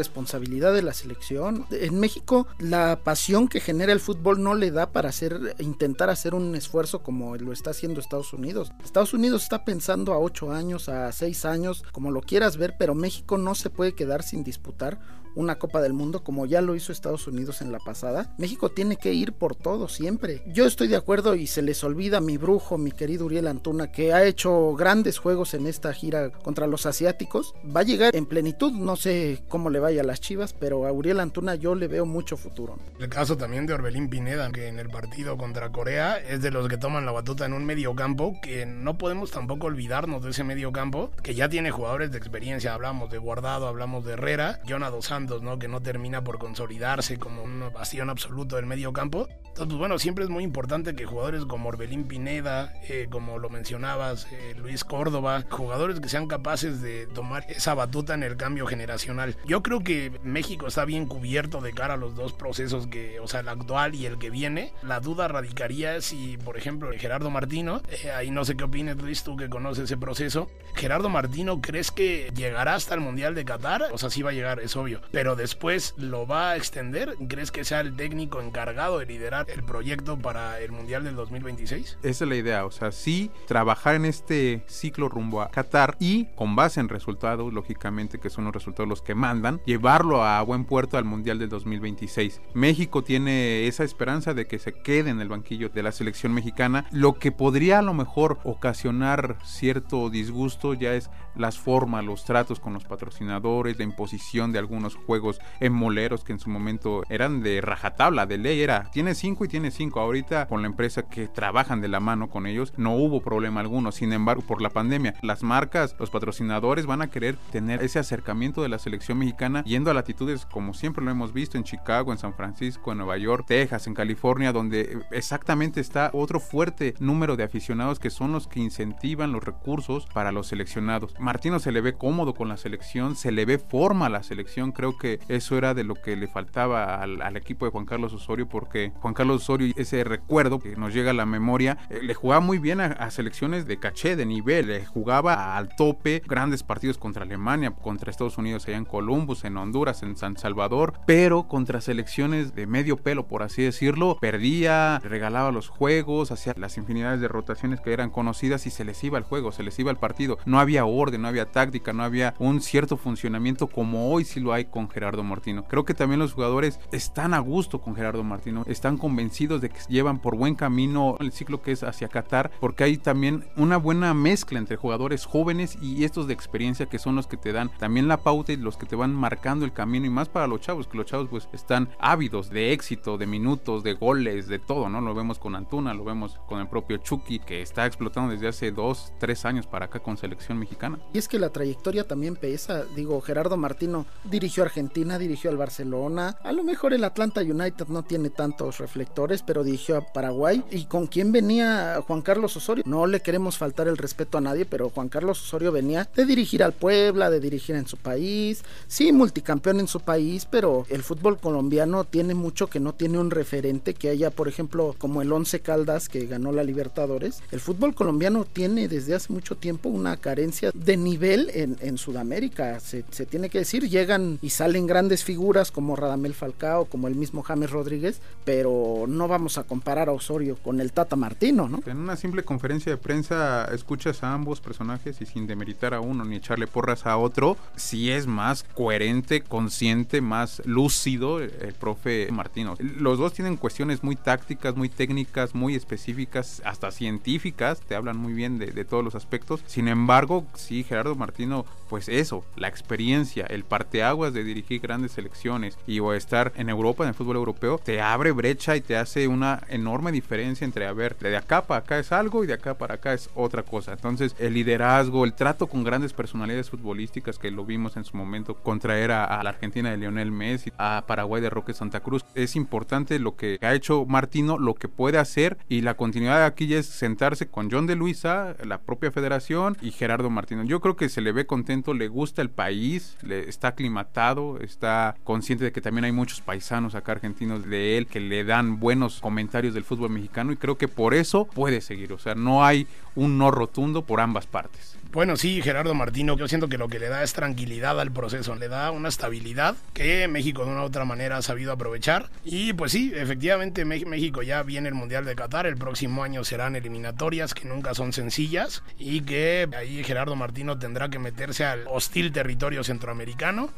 de 0.61 0.83
la 0.83 0.93
selección. 0.93 1.67
En 1.71 2.01
México, 2.01 2.47
la 2.59 3.01
pasión 3.05 3.49
que 3.49 3.61
genera 3.61 3.93
el 3.93 4.01
fútbol 4.01 4.43
no 4.43 4.55
le 4.55 4.71
da 4.71 4.91
para 4.93 5.11
hacer, 5.11 5.55
intentar 5.59 6.11
hacer 6.11 6.35
un 6.35 6.55
esfuerzo 6.57 7.03
como 7.03 7.37
lo 7.37 7.53
está 7.53 7.71
haciendo 7.71 8.01
Estados 8.01 8.33
Unidos. 8.33 8.73
Estados 8.85 9.15
Unidos 9.15 9.43
está 9.43 9.65
pensando 9.65 10.13
a 10.13 10.19
8 10.19 10.53
años, 10.53 10.89
a 10.89 11.13
6 11.13 11.45
años, 11.45 11.85
como 11.93 12.11
lo 12.11 12.21
quieras 12.21 12.57
ver, 12.57 12.75
pero 12.79 12.95
México 12.95 13.39
no 13.39 13.55
se 13.55 13.71
puede 13.71 13.95
quedar 13.95 14.23
sin 14.23 14.45
disputar 14.45 14.99
una 15.37 15.59
Copa 15.59 15.81
del 15.81 15.93
Mundo 15.93 16.25
como 16.25 16.47
ya 16.47 16.61
lo 16.61 16.75
hizo 16.75 16.91
Estados 16.91 17.29
Unidos 17.29 17.61
en 17.61 17.71
la 17.71 17.79
pasada. 17.79 18.35
México 18.39 18.71
tiene 18.71 18.97
que 18.97 19.13
ir 19.13 19.35
por 19.35 19.55
todo 19.55 19.87
siempre. 19.87 20.43
Yo 20.47 20.67
estoy 20.67 20.89
de 20.89 20.97
acuerdo 20.97 21.37
y 21.37 21.47
se 21.47 21.63
les 21.63 21.85
olvida 21.85 22.21
mi 22.21 22.39
brujo, 22.39 22.79
mi 22.79 22.91
querido 22.91 23.27
Uriel 23.27 23.47
Antuna, 23.47 23.93
que 23.93 24.13
ha 24.13 24.25
hecho 24.25 24.75
grandes 24.75 25.19
juegos 25.19 25.55
en 25.55 25.67
esta 25.67 25.93
gira 25.93 26.31
contra 26.31 26.67
los 26.67 26.87
asiáticos. 26.87 27.55
Va 27.65 27.81
a 27.81 27.85
llegar 27.85 28.17
en 28.17 28.27
plenitud, 28.27 28.73
no 28.73 28.97
sé 28.97 29.43
cómo 29.49 29.71
le 29.71 29.79
vaya 29.79 30.01
a 30.01 30.05
las 30.05 30.21
Chivas, 30.21 30.55
pero 30.55 30.87
a 30.87 30.93
Uriel 30.93 31.21
Antuna 31.21 31.55
yo 31.55 31.75
le 31.75 31.87
veo 31.87 32.07
mucho 32.07 32.37
futuro. 32.37 32.79
El 32.99 33.09
caso 33.11 33.37
también 33.37 33.67
de 33.67 33.75
Orbelín 33.75 34.09
Pineda, 34.09 34.51
que 34.51 34.69
en 34.69 34.79
el 34.79 34.89
partido 34.89 35.37
contra 35.37 35.71
Corea 35.71 36.19
es 36.19 36.41
de 36.41 36.51
los 36.51 36.69
que 36.69 36.79
toman 36.79 37.05
la 37.05 37.13
batuta 37.13 37.45
en 37.45 37.53
un 37.53 37.67
medio 37.67 37.95
campo, 37.95 38.39
que 38.43 38.65
no 38.65 38.97
podemos 38.97 39.31
tampoco 39.31 39.67
olvidarnos 39.67 40.25
de 40.25 40.31
ese 40.31 40.45
medio 40.45 40.73
campo, 40.73 41.11
que 41.23 41.35
ya 41.35 41.51
tiene 41.51 41.71
jugadores 41.71 42.11
de 42.11 42.19
experiencia. 42.19 42.73
Hablamos 42.73 43.11
de 43.11 43.19
Guardado, 43.19 43.69
hablamos 43.69 44.05
de 44.05 44.15
Herrera, 44.15 44.61
Jonado 44.67 45.03
Santos 45.03 45.26
¿no? 45.27 45.59
Que 45.59 45.69
no 45.69 45.81
termina 45.81 46.23
por 46.25 46.39
consolidarse 46.39 47.19
como 47.19 47.43
un 47.43 47.71
bastión 47.73 48.11
absoluto 48.11 48.57
del 48.57 48.67
medio 48.67 48.93
campo. 48.93 49.29
Entonces, 49.57 49.69
pues, 49.69 49.79
bueno, 49.79 49.99
siempre 49.99 50.25
es 50.25 50.29
muy 50.29 50.45
importante 50.45 50.95
que 50.95 51.07
jugadores 51.07 51.47
como 51.47 51.71
Orbelín 51.71 52.05
Pineda, 52.05 52.75
eh, 52.89 53.09
como 53.11 53.39
lo 53.39 53.49
mencionabas, 53.49 54.27
eh, 54.31 54.55
Luis 54.59 54.85
Córdoba, 54.85 55.45
jugadores 55.49 55.99
que 55.99 56.11
sean 56.11 56.27
capaces 56.27 56.83
de 56.83 57.07
tomar 57.07 57.45
esa 57.49 57.73
batuta 57.73 58.13
en 58.13 58.23
el 58.23 58.37
cambio 58.37 58.67
generacional. 58.67 59.37
Yo 59.47 59.63
creo 59.63 59.81
que 59.81 60.13
México 60.23 60.67
está 60.67 60.85
bien 60.85 61.07
cubierto 61.07 61.63
de 61.63 61.73
cara 61.73 61.95
a 61.95 61.97
los 61.97 62.15
dos 62.15 62.35
procesos 62.35 62.87
que, 62.87 63.19
o 63.19 63.29
sea, 63.29 63.41
el 63.41 63.49
actual 63.49 63.95
y 63.95 64.05
el 64.05 64.19
que 64.19 64.29
viene. 64.29 64.75
La 64.83 65.01
duda 65.01 65.27
radicaría 65.27 66.03
si, 66.03 66.37
por 66.37 66.59
ejemplo, 66.59 66.91
Gerardo 66.97 67.31
Martino, 67.31 67.81
eh, 67.89 68.11
ahí 68.11 68.31
no 68.31 68.45
sé 68.45 68.57
qué 68.57 68.65
opinas 68.65 68.99
Luis, 68.99 69.23
tú 69.23 69.37
que 69.37 69.49
conoces 69.49 69.85
ese 69.85 69.97
proceso, 69.97 70.51
Gerardo 70.75 71.09
Martino, 71.09 71.63
¿crees 71.63 71.91
que 71.91 72.31
llegará 72.35 72.75
hasta 72.75 72.95
el 72.95 73.01
Mundial 73.01 73.35
de 73.35 73.47
Qatar? 73.47 73.85
O 73.93 73.97
sea, 73.97 74.11
sí 74.11 74.21
va 74.21 74.31
a 74.31 74.35
llegar, 74.35 74.61
es 74.61 74.77
obvio 74.77 75.01
pero 75.17 75.35
después 75.35 75.95
lo 75.97 76.27
va 76.27 76.51
a 76.51 76.57
extender. 76.57 77.17
¿Crees 77.27 77.51
que 77.51 77.65
sea 77.65 77.81
el 77.81 77.97
técnico 77.97 78.43
encargado 78.43 78.99
de 78.99 79.07
liderar 79.07 79.47
el 79.49 79.63
proyecto 79.63 80.19
para 80.19 80.61
el 80.61 80.73
Mundial 80.73 81.05
del 81.05 81.17
2026? 81.17 82.01
Esa 82.03 82.25
es 82.25 82.29
la 82.29 82.37
idea, 82.37 82.67
o 82.67 82.71
sea, 82.71 82.93
sí 82.93 83.31
trabajar 83.47 83.95
en 83.95 84.05
este 84.05 84.63
ciclo 84.67 85.09
rumbo 85.09 85.41
a 85.41 85.51
Qatar 85.51 85.97
y 86.01 86.27
con 86.35 86.55
base 86.55 86.81
en 86.81 86.91
resultados, 86.91 87.51
lógicamente 87.51 88.19
que 88.19 88.29
son 88.29 88.45
los 88.45 88.53
resultados 88.53 88.91
los 88.91 89.01
que 89.01 89.15
mandan, 89.15 89.63
llevarlo 89.65 90.23
a 90.23 90.43
buen 90.43 90.67
puerto 90.67 90.99
al 90.99 91.07
Mundial 91.07 91.39
del 91.39 91.49
2026. 91.49 92.43
México 92.53 93.03
tiene 93.03 93.67
esa 93.69 93.85
esperanza 93.85 94.35
de 94.35 94.47
que 94.47 94.59
se 94.59 94.75
quede 94.75 95.09
en 95.09 95.23
el 95.23 95.31
banquillo 95.31 95.71
de 95.71 95.83
la 95.83 95.93
selección 95.93 96.35
mexicana, 96.35 96.89
lo 96.93 97.15
que 97.15 97.33
podría 97.33 97.79
a 97.79 97.83
lo 97.83 97.95
mejor 97.95 98.39
ocasionar 98.45 99.39
cierto 99.47 100.11
disgusto 100.11 100.75
ya 100.75 100.93
es 100.93 101.09
las 101.37 101.59
formas, 101.59 102.05
los 102.05 102.25
tratos 102.25 102.61
con 102.61 102.73
los 102.73 102.85
patrocinadores, 102.85 103.79
la 103.79 103.85
imposición 103.85 104.53
de 104.53 104.59
algunos 104.59 104.99
juegos 105.07 105.41
en 105.61 105.73
moleros 105.73 106.25
que 106.25 106.33
en 106.33 106.39
su 106.39 106.51
momento 106.51 107.03
eran 107.09 107.43
de 107.43 107.61
rajatabla, 107.61 108.27
de 108.27 108.39
ley, 108.39 108.61
era 108.61 108.91
tiene 108.93 109.15
cinco 109.15 109.45
y 109.45 109.49
tiene 109.49 109.71
cinco. 109.71 110.01
Ahorita 110.01 110.47
con 110.49 110.63
la 110.63 110.69
empresa 110.69 111.09
que 111.09 111.29
trabajan 111.29 111.81
de 111.81 111.89
la 111.89 112.01
mano 112.01 112.29
con 112.29 112.47
ellos 112.47 112.73
no 112.77 112.97
hubo 112.97 113.21
problema 113.23 113.61
alguno. 113.61 113.93
Sin 113.93 114.13
embargo, 114.13 114.43
por 114.43 114.61
la 114.61 114.71
pandemia, 114.71 115.15
las 115.23 115.43
marcas, 115.43 115.97
los 115.99 116.11
patrocinadores 116.11 116.87
van 116.87 117.03
a 117.03 117.09
querer 117.09 117.37
tener 117.51 117.83
ese 117.83 117.99
acercamiento 117.99 118.63
de 118.63 118.69
la 118.69 118.79
selección 118.79 119.19
mexicana 119.19 119.63
yendo 119.65 119.91
a 119.91 119.95
latitudes 119.95 120.47
como 120.47 120.75
siempre 120.75 121.05
lo 121.05 121.11
hemos 121.11 121.33
visto 121.33 121.57
en 121.57 121.65
Chicago, 121.65 122.13
en 122.13 122.19
San 122.19 122.35
Francisco, 122.35 122.93
en 122.93 122.99
Nueva 122.99 123.17
York, 123.17 123.45
Texas, 123.47 123.87
en 123.87 123.95
California, 123.95 124.53
donde 124.53 124.99
exactamente 125.11 125.81
está 125.81 126.11
otro 126.13 126.41
fuerte 126.41 126.95
número 126.99 127.37
de 127.37 127.45
aficionados 127.45 127.99
que 127.99 128.11
son 128.11 128.33
los 128.33 128.47
que 128.49 128.61
incentivan 128.61 129.33
los 129.33 129.45
recursos 129.45 130.07
para 130.13 130.33
los 130.33 130.49
seleccionados. 130.49 131.15
Martino 131.19 131.59
se 131.59 131.73
le 131.73 131.81
ve 131.81 131.95
cómodo 131.95 132.35
con 132.35 132.49
la 132.49 132.57
selección, 132.57 133.17
se 133.17 133.33
le 133.33 133.45
ve 133.45 133.59
forma 133.59 134.07
a 134.07 134.11
la 134.11 134.23
selección. 134.23 134.73
Creo 134.73 134.86
que 134.99 135.21
eso 135.29 135.57
era 135.57 135.75
de 135.75 135.85
lo 135.85 135.95
que 135.95 136.17
le 136.17 136.27
faltaba 136.29 136.97
al, 137.03 137.37
equipo 137.37 137.67
de 137.67 137.71
Juan 137.71 137.85
Carlos 137.85 138.13
Osorio, 138.13 138.49
porque 138.49 138.93
Juan 139.01 139.15
Carlos 139.15 139.43
Osorio, 139.43 139.75
ese 139.77 140.05
recuerdo 140.05 140.59
que 140.59 140.77
nos 140.77 140.95
llega 140.95 141.11
a 141.11 141.15
la 141.15 141.27
memoria, 141.27 141.79
eh, 141.91 142.01
le 142.03 142.15
jugaba 142.15 142.41
muy 142.41 142.59
bien 142.59 142.81
a, 142.81 143.11
selecciones 143.11 143.67
de 143.67 143.79
caché, 143.79 144.17
de 144.17 144.25
nivel, 144.25 144.69
le 144.69 144.87
jugaba 144.87 145.57
al 145.57 145.75
tope, 145.77 146.23
grandes 146.27 146.63
partidos 146.63 146.99
contra 146.99 147.25
Alemania, 147.25 147.73
contra 147.73 148.11
Estados 148.11 148.39
Unidos 148.39 148.67
allá 148.67 148.77
en 148.77 148.85
Columbus, 148.85 149.45
en 149.45 149.57
Honduras, 149.57 150.03
en 150.03 150.17
San 150.17 150.37
Salvador, 150.37 150.95
pero 151.07 151.49
contra 151.49 151.81
selecciones 151.81 152.55
de 152.55 152.67
medio 152.67 152.97
pelo, 152.97 153.27
por 153.27 153.43
así 153.43 153.63
decirlo, 153.63 154.19
perdía, 154.21 155.01
regalaba 155.01 155.51
los 155.51 155.69
juegos, 155.69 156.31
hacía 156.31 156.55
las 156.57 156.77
infinidades 156.79 157.21
de 157.21 157.29
rotaciones 157.29 157.81
que 157.81 157.93
eran 157.93 158.11
conocidas 158.11 158.67
y 158.67 158.71
se 158.71 158.85
les 158.85 159.03
iba 159.05 159.19
el 159.19 159.25
juego, 159.25 159.53
se 159.53 159.63
les 159.63 159.79
iba 159.79 159.91
el 159.91 159.99
partido. 159.99 160.39
No 160.47 160.61
había 160.61 160.85
orden 160.85 161.17
no 161.19 161.29
había 161.29 161.47
táctica, 161.47 161.93
no 161.93 162.03
había 162.03 162.35
un 162.39 162.61
cierto 162.61 162.97
funcionamiento 162.97 163.67
como 163.67 164.11
hoy 164.11 164.25
sí 164.25 164.41
lo 164.41 164.53
hay 164.53 164.67
con 164.77 164.91
Gerardo 164.91 165.23
Martino. 165.23 165.65
Creo 165.67 165.87
que 165.87 165.95
también 165.95 166.21
los 166.21 166.35
jugadores 166.35 166.81
están 166.93 167.33
a 167.33 167.39
gusto 167.39 167.81
con 167.81 167.97
Gerardo 167.97 168.23
Martino, 168.23 168.63
están 168.67 168.99
convencidos 168.99 169.63
de 169.63 169.71
que 169.71 169.79
llevan 169.89 170.19
por 170.19 170.37
buen 170.37 170.55
camino 170.55 171.17
el 171.19 171.33
ciclo 171.33 171.63
que 171.63 171.73
es 171.73 171.83
hacia 171.83 172.09
Qatar, 172.09 172.51
porque 172.61 172.85
hay 172.85 172.99
también 172.99 173.47
una 173.57 173.79
buena 173.79 174.13
mezcla 174.13 174.59
entre 174.59 174.77
jugadores 174.77 175.25
jóvenes 175.25 175.79
y 175.81 176.05
estos 176.05 176.27
de 176.27 176.35
experiencia 176.35 176.85
que 176.85 176.99
son 176.99 177.17
los 177.17 177.27
que 177.27 177.39
te 177.39 177.53
dan 177.53 177.71
también 177.79 178.07
la 178.07 178.19
pauta 178.19 178.53
y 178.53 178.59
los 178.59 178.77
que 178.77 178.85
te 178.85 178.97
van 178.97 179.15
marcando 179.15 179.65
el 179.65 179.73
camino 179.73 180.05
y 180.05 180.11
más 180.11 180.29
para 180.29 180.47
los 180.47 180.61
chavos, 180.61 180.89
que 180.89 180.99
los 180.99 181.07
chavos 181.07 181.29
pues 181.31 181.49
están 181.55 181.89
ávidos 181.99 182.51
de 182.51 182.75
éxito, 182.75 183.17
de 183.17 183.27
minutos, 183.27 183.83
de 183.83 183.95
goles, 183.95 184.47
de 184.47 184.59
todo, 184.59 184.91
¿no? 184.91 185.01
Lo 185.01 185.15
vemos 185.15 185.39
con 185.39 185.57
Antuna, 185.57 185.95
lo 185.95 186.05
vemos 186.05 186.39
con 186.47 186.61
el 186.61 186.69
propio 186.69 186.99
Chucky, 186.99 187.39
que 187.39 187.63
está 187.63 187.87
explotando 187.87 188.33
desde 188.33 188.49
hace 188.49 188.73
dos, 188.73 189.15
tres 189.19 189.47
años 189.47 189.67
para 189.67 189.87
acá 189.87 190.01
con 190.01 190.19
selección 190.19 190.59
mexicana. 190.59 190.99
Y 191.15 191.19
es 191.19 191.29
que 191.29 191.39
la 191.39 191.49
trayectoria 191.49 192.07
también 192.07 192.37
pesa. 192.37 192.85
Digo, 192.95 193.19
Gerardo 193.23 193.57
Martino 193.57 194.05
dirigió 194.25 194.66
Argentina, 194.67 195.19
dirigió 195.19 195.51
al 195.51 195.57
Barcelona. 195.57 196.37
A 196.43 196.53
lo 196.53 196.63
mejor 196.63 196.93
el 196.93 197.05
Atlanta 197.05 197.41
United 197.41 197.87
no 197.89 198.03
tiene 198.03 198.31
tantos 198.31 198.79
reflectores, 198.79 199.43
pero 199.43 199.65
dirigió 199.65 199.97
a 199.97 200.13
Paraguay. 200.13 200.63
¿Y 200.71 200.85
con 200.85 201.07
quién 201.07 201.33
venía 201.33 202.01
Juan 202.07 202.23
Carlos 202.23 202.57
Osorio? 202.57 202.85
No 202.87 203.07
le 203.07 203.21
queremos 203.21 203.59
faltar 203.59 203.89
el 203.89 203.97
respeto 203.97 204.39
a 204.39 204.41
nadie, 204.41 204.65
pero 204.67 204.91
Juan 204.91 205.09
Carlos 205.09 205.43
Osorio 205.43 205.73
venía 205.73 206.09
de 206.15 206.27
dirigir 206.27 206.63
al 206.63 206.73
Puebla, 206.73 207.31
de 207.31 207.41
dirigir 207.41 207.77
en 207.77 207.87
su 207.87 207.97
país. 207.97 208.63
Sí, 208.87 209.13
multicampeón 209.13 209.81
en 209.81 209.89
su 209.89 210.01
país, 210.01 210.47
pero 210.49 210.87
el 210.91 211.03
fútbol 211.03 211.39
colombiano 211.39 212.05
tiene 212.05 212.35
mucho 212.35 212.69
que 212.69 212.81
no 212.81 212.93
tiene 212.93 213.19
un 213.19 213.31
referente 213.31 213.95
que 213.95 214.11
haya, 214.11 214.31
por 214.31 214.49
ejemplo, 214.49 214.95
como 214.99 215.23
el 215.23 215.33
Once 215.33 215.61
Caldas 215.61 216.09
que 216.09 216.27
ganó 216.27 216.53
la 216.53 216.65
Libertadores. 216.65 217.43
El 217.51 217.61
fútbol 217.61 217.95
colombiano 217.95 218.45
tiene 218.45 218.89
desde 218.89 219.15
hace 219.15 219.33
mucho 219.33 219.57
tiempo 219.57 219.89
una 219.89 220.17
carencia 220.17 220.71
de 220.75 220.97
nivel 220.97 221.51
en, 221.55 221.97
Sudamérica, 221.97 222.79
se, 222.81 223.05
se, 223.11 223.25
tiene 223.25 223.49
que 223.49 223.61
decir, 223.61 223.89
llegan 223.89 224.39
y 224.43 224.51
salen 224.57 224.87
grandes 224.87 225.23
figuras 225.23 225.71
como 225.71 225.97
Radamel 225.97 226.33
Falcao, 226.33 226.87
como 226.87 227.09
el 227.09 227.15
mismo 227.15 227.43
James 227.43 227.71
Rodríguez, 227.71 228.23
pero 228.47 229.05
no 229.07 229.29
vamos 229.29 229.59
a 229.59 229.65
comparar 229.65 230.09
a 230.09 230.13
Osorio 230.13 230.57
con 230.57 230.81
el 230.81 230.95
Tata 230.95 231.15
Martino, 231.15 231.69
¿no? 231.69 231.81
En 231.85 231.99
una 231.99 232.17
simple 232.17 232.43
conferencia 232.43 232.91
de 232.91 232.97
prensa 232.97 233.67
escuchas 233.67 234.23
a 234.23 234.33
ambos 234.33 234.63
personajes 234.63 235.21
y 235.21 235.27
sin 235.27 235.47
demeritar 235.47 235.93
a 235.93 236.01
uno 236.01 236.25
ni 236.25 236.37
echarle 236.37 236.67
porras 236.67 237.05
a 237.05 237.19
otro, 237.19 237.59
si 237.77 238.11
es 238.11 238.27
más 238.27 238.63
coherente, 238.63 239.43
consciente, 239.43 240.23
más 240.23 240.63
lúcido 240.65 241.41
el 241.41 241.75
profe 241.79 242.29
Martino. 242.33 242.77
Los 242.79 243.19
dos 243.19 243.35
tienen 243.35 243.59
cuestiones 243.59 244.03
muy 244.03 244.17
tácticas, 244.17 244.75
muy 244.75 244.89
técnicas, 244.89 245.55
muy 245.55 245.75
específicas, 245.75 246.63
hasta 246.65 246.93
científicas, 246.93 247.81
te 247.81 247.95
hablan 247.95 248.17
muy 248.17 248.33
bien 248.33 248.57
de, 248.59 248.69
de 248.69 248.85
todos 248.87 249.05
los 249.05 249.15
aspectos. 249.15 249.61
Sin 249.67 249.89
embargo, 249.89 250.47
sí, 250.55 250.83
Gerardo 250.83 251.15
Martino, 251.15 251.67
pues 251.91 252.09
eso, 252.09 252.43
la 252.57 252.69
experiencia, 252.69 253.45
el 253.45 253.65
parteaguas 253.65 254.33
de 254.33 254.46
dirigir 254.47 254.81
grandes 254.81 255.13
selecciones 255.13 255.79
y 255.87 256.01
o 256.01 256.13
estar 256.13 256.53
en 256.57 256.69
Europa, 256.69 257.05
en 257.05 257.09
el 257.09 257.15
fútbol 257.15 257.37
europeo, 257.37 257.79
te 257.83 258.01
abre 258.01 258.33
brecha 258.33 258.77
y 258.77 258.81
te 258.81 258.97
hace 258.97 259.29
una 259.29 259.63
enorme 259.69 260.13
diferencia 260.13 260.65
entre, 260.65 260.87
a 260.87 260.93
ver, 260.93 261.17
de 261.19 261.37
acá 261.37 261.67
para 261.67 261.81
acá 261.81 261.99
es 261.99 262.13
algo 262.13 262.45
y 262.45 262.47
de 262.47 262.55
acá 262.55 262.75
para 262.75 262.95
acá 262.95 263.13
es 263.13 263.29
otra 263.35 263.63
cosa. 263.63 263.93
Entonces, 263.93 264.35
el 264.39 264.55
liderazgo, 264.55 265.25
el 265.25 265.35
trato 265.35 265.67
con 265.67 265.85
grandes 265.85 266.13
personalidades 266.13 266.71
futbolísticas 266.71 267.39
que 267.39 267.51
lo 267.51 267.65
vimos 267.65 267.97
en 267.97 268.05
su 268.05 268.17
momento, 268.17 268.55
contraer 268.55 269.11
a, 269.11 269.25
a 269.25 269.43
la 269.43 269.51
Argentina 269.51 269.91
de 269.91 269.97
Lionel 269.97 270.31
Messi, 270.31 270.73
a 270.79 271.05
Paraguay 271.07 271.43
de 271.43 271.51
Roque 271.51 271.75
Santa 271.75 272.01
Cruz, 272.01 272.25
es 272.35 272.57
importante 272.57 273.19
lo 273.19 273.37
que 273.37 273.59
ha 273.63 273.75
hecho 273.75 274.05
Martino, 274.07 274.59
lo 274.59 274.75
que 274.75 274.89
puede 274.89 275.19
hacer 275.19 275.59
y 275.69 275.81
la 275.81 275.95
continuidad 275.95 276.45
aquí 276.45 276.73
es 276.75 276.87
sentarse 276.87 277.49
con 277.49 277.71
John 277.71 277.87
de 277.87 277.97
Luisa, 277.97 278.57
la 278.65 278.79
propia 278.79 279.11
federación 279.11 279.77
y 279.81 279.91
Gerardo 279.91 280.31
Martino. 280.31 280.65
Yo 280.65 280.81
creo 280.81 280.97
que 280.97 281.09
se 281.09 281.21
le 281.21 281.33
ve 281.33 281.47
contento, 281.47 281.95
le 281.95 282.09
gusta 282.09 282.43
el 282.43 282.51
país, 282.51 283.17
le 283.23 283.49
está 283.49 283.69
aclimatado, 283.69 284.36
está 284.61 285.17
consciente 285.25 285.65
de 285.65 285.73
que 285.73 285.81
también 285.81 286.05
hay 286.05 286.13
muchos 286.13 286.41
paisanos 286.41 286.95
acá 286.95 287.13
argentinos 287.13 287.65
de 287.67 287.99
él 287.99 288.07
que 288.07 288.21
le 288.21 288.45
dan 288.45 288.79
buenos 288.79 289.21
comentarios 289.21 289.75
del 289.75 289.85
fútbol 289.85 290.11
mexicano 290.11 290.53
y 290.53 290.57
creo 290.57 290.79
que 290.79 290.89
por 290.89 291.15
eso 291.15 291.45
puede 291.45 291.81
seguir. 291.81 292.13
O 292.13 292.19
sea, 292.19 292.35
no 292.35 292.65
hay 292.65 292.87
un 293.15 293.39
no 293.39 293.51
rotundo 293.51 294.03
por 294.03 294.21
ambas 294.21 294.47
partes. 294.47 294.97
Bueno, 295.13 295.37
sí, 295.37 295.63
Gerardo 295.63 295.95
Martino, 295.95 296.37
yo 296.37 296.47
siento 296.47 296.69
que 296.69 296.77
lo 296.77 296.89
que 296.89 296.99
le 296.99 297.09
da 297.09 297.23
es 297.23 297.33
tranquilidad 297.33 297.99
al 298.01 298.13
proceso, 298.13 298.55
le 298.55 298.69
da 298.69 298.91
una 298.91 299.09
estabilidad 299.09 299.75
que 299.95 300.29
México 300.29 300.65
de 300.65 300.73
una 300.73 300.83
u 300.83 300.85
otra 300.85 301.07
manera 301.07 301.39
ha 301.39 301.43
sabido 301.43 301.73
aprovechar. 301.73 302.29
Y 302.45 302.75
pues 302.75 302.93
sí, 302.93 303.13
efectivamente 303.15 303.87
México 303.87 304.43
ya 304.43 304.63
viene 304.63 304.89
el 304.89 304.95
Mundial 304.95 305.25
de 305.25 305.35
Qatar, 305.35 305.67
el 305.67 305.77
próximo 305.77 306.23
año 306.23 306.45
serán 306.45 306.77
eliminatorias 306.77 307.55
que 307.55 307.67
nunca 307.67 307.95
son 307.95 308.13
sencillas 308.13 308.83
y 308.99 309.23
que 309.23 309.69
ahí 309.75 310.05
Gerardo 310.05 310.37
Martino 310.37 310.79
tendrá 310.79 311.09
que 311.09 311.19
meterse 311.19 311.65
al 311.65 311.85
hostil 311.87 312.33
territorio 312.33 312.85
centroamericano 312.85 313.71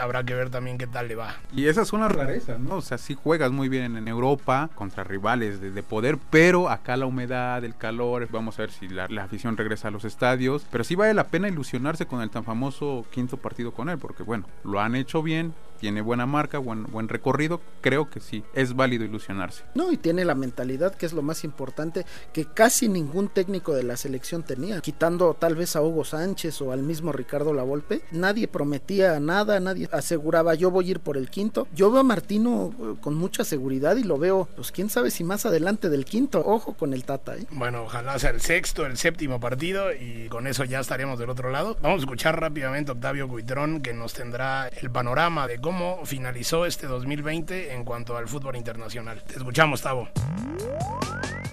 habrá 0.00 0.24
que 0.24 0.34
ver 0.34 0.50
también 0.50 0.78
qué 0.78 0.86
tal 0.86 1.08
le 1.08 1.14
va. 1.14 1.36
Y 1.54 1.66
esas 1.66 1.88
son 1.88 2.00
las 2.00 2.12
rarezas, 2.12 2.58
¿no? 2.58 2.76
O 2.76 2.80
sea, 2.80 2.98
sí 2.98 3.14
juegas 3.14 3.52
muy 3.52 3.68
bien 3.68 3.96
en 3.96 4.08
Europa 4.08 4.70
contra 4.74 5.04
rivales 5.04 5.60
de, 5.60 5.70
de 5.70 5.82
poder, 5.82 6.18
pero 6.30 6.68
acá 6.68 6.96
la 6.96 7.06
humedad, 7.06 7.64
el 7.64 7.76
calor, 7.76 8.28
vamos 8.30 8.58
a 8.58 8.62
ver 8.62 8.70
si 8.70 8.88
la, 8.88 9.06
la, 9.08 9.24
afición 9.24 9.56
regresa 9.56 9.88
a 9.88 9.90
los 9.90 10.04
estadios, 10.04 10.66
pero 10.70 10.84
sí 10.84 10.94
vale 10.94 11.14
la 11.14 11.28
pena 11.28 11.48
ilusionarse 11.48 12.06
con 12.06 12.20
el 12.22 12.30
tan 12.30 12.44
famoso 12.44 13.04
quinto 13.10 13.36
partido 13.36 13.72
con 13.72 13.88
él, 13.88 13.98
porque 13.98 14.22
bueno, 14.22 14.46
lo 14.64 14.80
han 14.80 14.94
hecho 14.94 15.22
bien, 15.22 15.54
tiene 15.80 16.02
buena 16.02 16.26
marca, 16.26 16.58
buen, 16.58 16.84
buen 16.84 17.08
recorrido, 17.08 17.60
creo 17.80 18.10
que 18.10 18.20
sí, 18.20 18.44
es 18.54 18.74
válido 18.74 19.04
ilusionarse. 19.04 19.64
No, 19.74 19.90
y 19.92 19.96
tiene 19.96 20.24
la 20.24 20.34
mentalidad, 20.34 20.94
que 20.94 21.06
es 21.06 21.12
lo 21.12 21.22
más 21.22 21.42
importante, 21.44 22.04
que 22.32 22.44
casi 22.44 22.88
ningún 22.88 23.28
técnico 23.28 23.74
de 23.74 23.82
la 23.82 23.96
selección 23.96 24.42
tenía, 24.42 24.80
quitando 24.80 25.34
tal 25.34 25.54
vez 25.54 25.76
a 25.76 25.82
Hugo 25.82 26.04
Sánchez 26.04 26.60
o 26.60 26.72
al 26.72 26.82
mismo 26.82 27.12
Ricardo 27.12 27.52
Lavolpe, 27.52 28.02
nadie 28.10 28.46
prometía 28.46 29.18
nada, 29.20 29.58
nadie 29.58 29.88
aseguraba 29.92 30.54
yo 30.54 30.70
voy 30.70 30.88
a 30.88 30.90
ir 30.90 31.00
por 31.00 31.16
el 31.16 31.30
quinto. 31.30 31.66
Yo 31.74 31.90
veo 31.90 32.00
a 32.00 32.04
Martino 32.04 32.72
eh, 32.78 32.94
con 33.00 33.14
mucha 33.14 33.44
seguridad 33.44 33.96
y 33.96 34.04
lo 34.04 34.18
veo, 34.18 34.48
pues 34.54 34.72
quién 34.72 34.90
sabe 34.90 35.10
si 35.10 35.24
más 35.24 35.46
adelante 35.46 35.88
del 35.88 36.04
quinto, 36.04 36.42
ojo 36.44 36.74
con 36.74 36.92
el 36.92 37.04
Tata. 37.04 37.36
¿eh? 37.36 37.46
Bueno, 37.50 37.84
ojalá 37.84 38.18
sea 38.18 38.30
el 38.30 38.40
sexto, 38.40 38.84
el 38.84 38.96
séptimo 38.96 39.40
partido 39.40 39.92
y 39.94 40.28
con 40.28 40.46
eso 40.46 40.64
ya 40.64 40.80
estaremos 40.80 41.18
del 41.18 41.30
otro 41.30 41.50
lado. 41.50 41.76
Vamos 41.80 42.00
a 42.00 42.00
escuchar 42.00 42.38
rápidamente 42.38 42.90
a 42.90 42.94
Octavio 42.94 43.28
Cuitrón 43.28 43.80
que 43.80 43.94
nos 43.94 44.12
tendrá 44.12 44.68
el 44.68 44.90
panorama 44.90 45.46
de 45.46 45.58
cómo 45.58 45.69
cómo 45.70 46.04
finalizó 46.04 46.66
este 46.66 46.88
2020 46.88 47.74
en 47.74 47.84
cuanto 47.84 48.16
al 48.16 48.26
fútbol 48.26 48.56
internacional. 48.56 49.22
Te 49.22 49.36
escuchamos, 49.36 49.80
Tavo. 49.80 50.08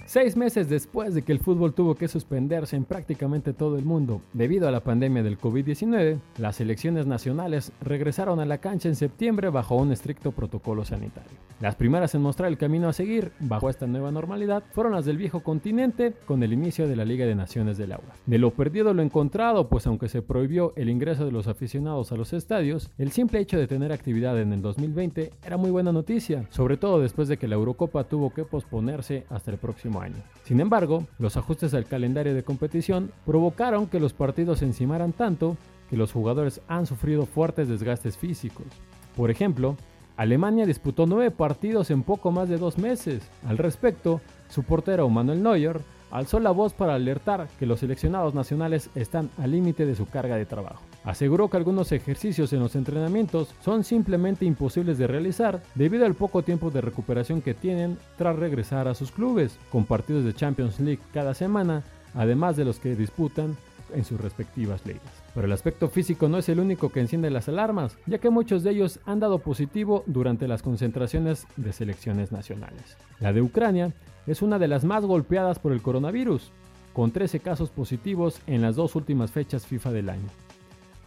Seis 0.06 0.38
meses 0.38 0.70
después 0.70 1.14
de 1.14 1.20
que 1.20 1.32
el 1.32 1.38
fútbol 1.38 1.74
tuvo 1.74 1.94
que 1.94 2.08
suspenderse 2.08 2.76
en 2.76 2.86
prácticamente 2.86 3.52
todo 3.52 3.76
el 3.76 3.84
mundo 3.84 4.22
debido 4.32 4.66
a 4.66 4.70
la 4.70 4.80
pandemia 4.80 5.22
del 5.22 5.38
COVID-19, 5.38 6.18
las 6.38 6.56
selecciones 6.56 7.06
nacionales 7.06 7.72
regresaron 7.82 8.40
a 8.40 8.46
la 8.46 8.56
cancha 8.56 8.88
en 8.88 8.96
septiembre 8.96 9.50
bajo 9.50 9.76
un 9.76 9.92
estricto 9.92 10.32
protocolo 10.32 10.86
sanitario. 10.86 11.36
Las 11.60 11.74
primeras 11.74 12.14
en 12.14 12.22
mostrar 12.22 12.48
el 12.48 12.56
camino 12.56 12.88
a 12.88 12.94
seguir 12.94 13.32
bajo 13.38 13.68
esta 13.68 13.86
nueva 13.86 14.10
normalidad 14.10 14.64
fueron 14.72 14.94
las 14.94 15.04
del 15.04 15.18
viejo 15.18 15.42
continente 15.42 16.14
con 16.24 16.42
el 16.42 16.54
inicio 16.54 16.88
de 16.88 16.96
la 16.96 17.04
Liga 17.04 17.26
de 17.26 17.34
Naciones 17.34 17.76
del 17.76 17.92
Agua. 17.92 18.14
De 18.24 18.38
lo 18.38 18.50
perdido 18.54 18.94
lo 18.94 19.02
encontrado, 19.02 19.68
pues 19.68 19.86
aunque 19.86 20.08
se 20.08 20.22
prohibió 20.22 20.72
el 20.76 20.88
ingreso 20.88 21.26
de 21.26 21.32
los 21.32 21.48
aficionados 21.48 22.12
a 22.12 22.16
los 22.16 22.32
estadios, 22.32 22.90
el 22.96 23.12
simple 23.12 23.40
hecho 23.40 23.58
de 23.58 23.66
tener 23.66 23.92
actividad 23.92 24.07
en 24.08 24.52
el 24.54 24.62
2020 24.62 25.32
era 25.44 25.56
muy 25.58 25.70
buena 25.70 25.92
noticia, 25.92 26.46
sobre 26.50 26.78
todo 26.78 27.00
después 27.00 27.28
de 27.28 27.36
que 27.36 27.46
la 27.46 27.56
Eurocopa 27.56 28.04
tuvo 28.04 28.32
que 28.32 28.44
posponerse 28.44 29.26
hasta 29.28 29.50
el 29.50 29.58
próximo 29.58 30.00
año. 30.00 30.16
Sin 30.44 30.60
embargo, 30.60 31.06
los 31.18 31.36
ajustes 31.36 31.74
al 31.74 31.84
calendario 31.84 32.34
de 32.34 32.42
competición 32.42 33.12
provocaron 33.26 33.86
que 33.86 34.00
los 34.00 34.14
partidos 34.14 34.60
se 34.60 34.64
encimaran 34.64 35.12
tanto 35.12 35.56
que 35.90 35.96
los 35.96 36.12
jugadores 36.12 36.62
han 36.68 36.86
sufrido 36.86 37.26
fuertes 37.26 37.68
desgastes 37.68 38.16
físicos. 38.16 38.66
Por 39.14 39.30
ejemplo, 39.30 39.76
Alemania 40.16 40.64
disputó 40.64 41.06
nueve 41.06 41.30
partidos 41.30 41.90
en 41.90 42.02
poco 42.02 42.32
más 42.32 42.48
de 42.48 42.56
dos 42.56 42.78
meses. 42.78 43.22
Al 43.46 43.58
respecto, 43.58 44.22
su 44.48 44.62
portero 44.62 45.08
Manuel 45.10 45.42
Neuer 45.42 45.80
alzó 46.10 46.40
la 46.40 46.50
voz 46.50 46.72
para 46.72 46.94
alertar 46.94 47.48
que 47.58 47.66
los 47.66 47.80
seleccionados 47.80 48.34
nacionales 48.34 48.90
están 48.94 49.30
al 49.38 49.50
límite 49.50 49.86
de 49.86 49.94
su 49.94 50.06
carga 50.06 50.36
de 50.36 50.46
trabajo. 50.46 50.82
Aseguró 51.04 51.48
que 51.48 51.56
algunos 51.56 51.92
ejercicios 51.92 52.52
en 52.52 52.60
los 52.60 52.76
entrenamientos 52.76 53.54
son 53.62 53.84
simplemente 53.84 54.44
imposibles 54.44 54.98
de 54.98 55.06
realizar 55.06 55.62
debido 55.74 56.06
al 56.06 56.14
poco 56.14 56.42
tiempo 56.42 56.70
de 56.70 56.80
recuperación 56.80 57.42
que 57.42 57.54
tienen 57.54 57.98
tras 58.16 58.36
regresar 58.36 58.88
a 58.88 58.94
sus 58.94 59.12
clubes, 59.12 59.58
con 59.70 59.84
partidos 59.84 60.24
de 60.24 60.34
Champions 60.34 60.80
League 60.80 61.00
cada 61.12 61.34
semana, 61.34 61.82
además 62.14 62.56
de 62.56 62.64
los 62.64 62.78
que 62.78 62.96
disputan 62.96 63.56
en 63.94 64.04
sus 64.04 64.20
respectivas 64.20 64.84
ligas. 64.86 65.02
Pero 65.34 65.46
el 65.46 65.52
aspecto 65.52 65.88
físico 65.88 66.28
no 66.28 66.38
es 66.38 66.48
el 66.48 66.60
único 66.60 66.90
que 66.90 67.00
enciende 67.00 67.30
las 67.30 67.48
alarmas, 67.48 67.96
ya 68.06 68.18
que 68.18 68.30
muchos 68.30 68.62
de 68.62 68.70
ellos 68.70 69.00
han 69.06 69.20
dado 69.20 69.38
positivo 69.38 70.04
durante 70.06 70.48
las 70.48 70.62
concentraciones 70.62 71.46
de 71.56 71.72
selecciones 71.72 72.32
nacionales. 72.32 72.96
La 73.20 73.32
de 73.32 73.42
Ucrania 73.42 73.94
es 74.28 74.42
una 74.42 74.58
de 74.58 74.68
las 74.68 74.84
más 74.84 75.04
golpeadas 75.04 75.58
por 75.58 75.72
el 75.72 75.82
coronavirus, 75.82 76.50
con 76.92 77.12
13 77.12 77.40
casos 77.40 77.70
positivos 77.70 78.40
en 78.46 78.62
las 78.62 78.76
dos 78.76 78.94
últimas 78.94 79.30
fechas 79.30 79.66
FIFA 79.66 79.92
del 79.92 80.10
año. 80.10 80.28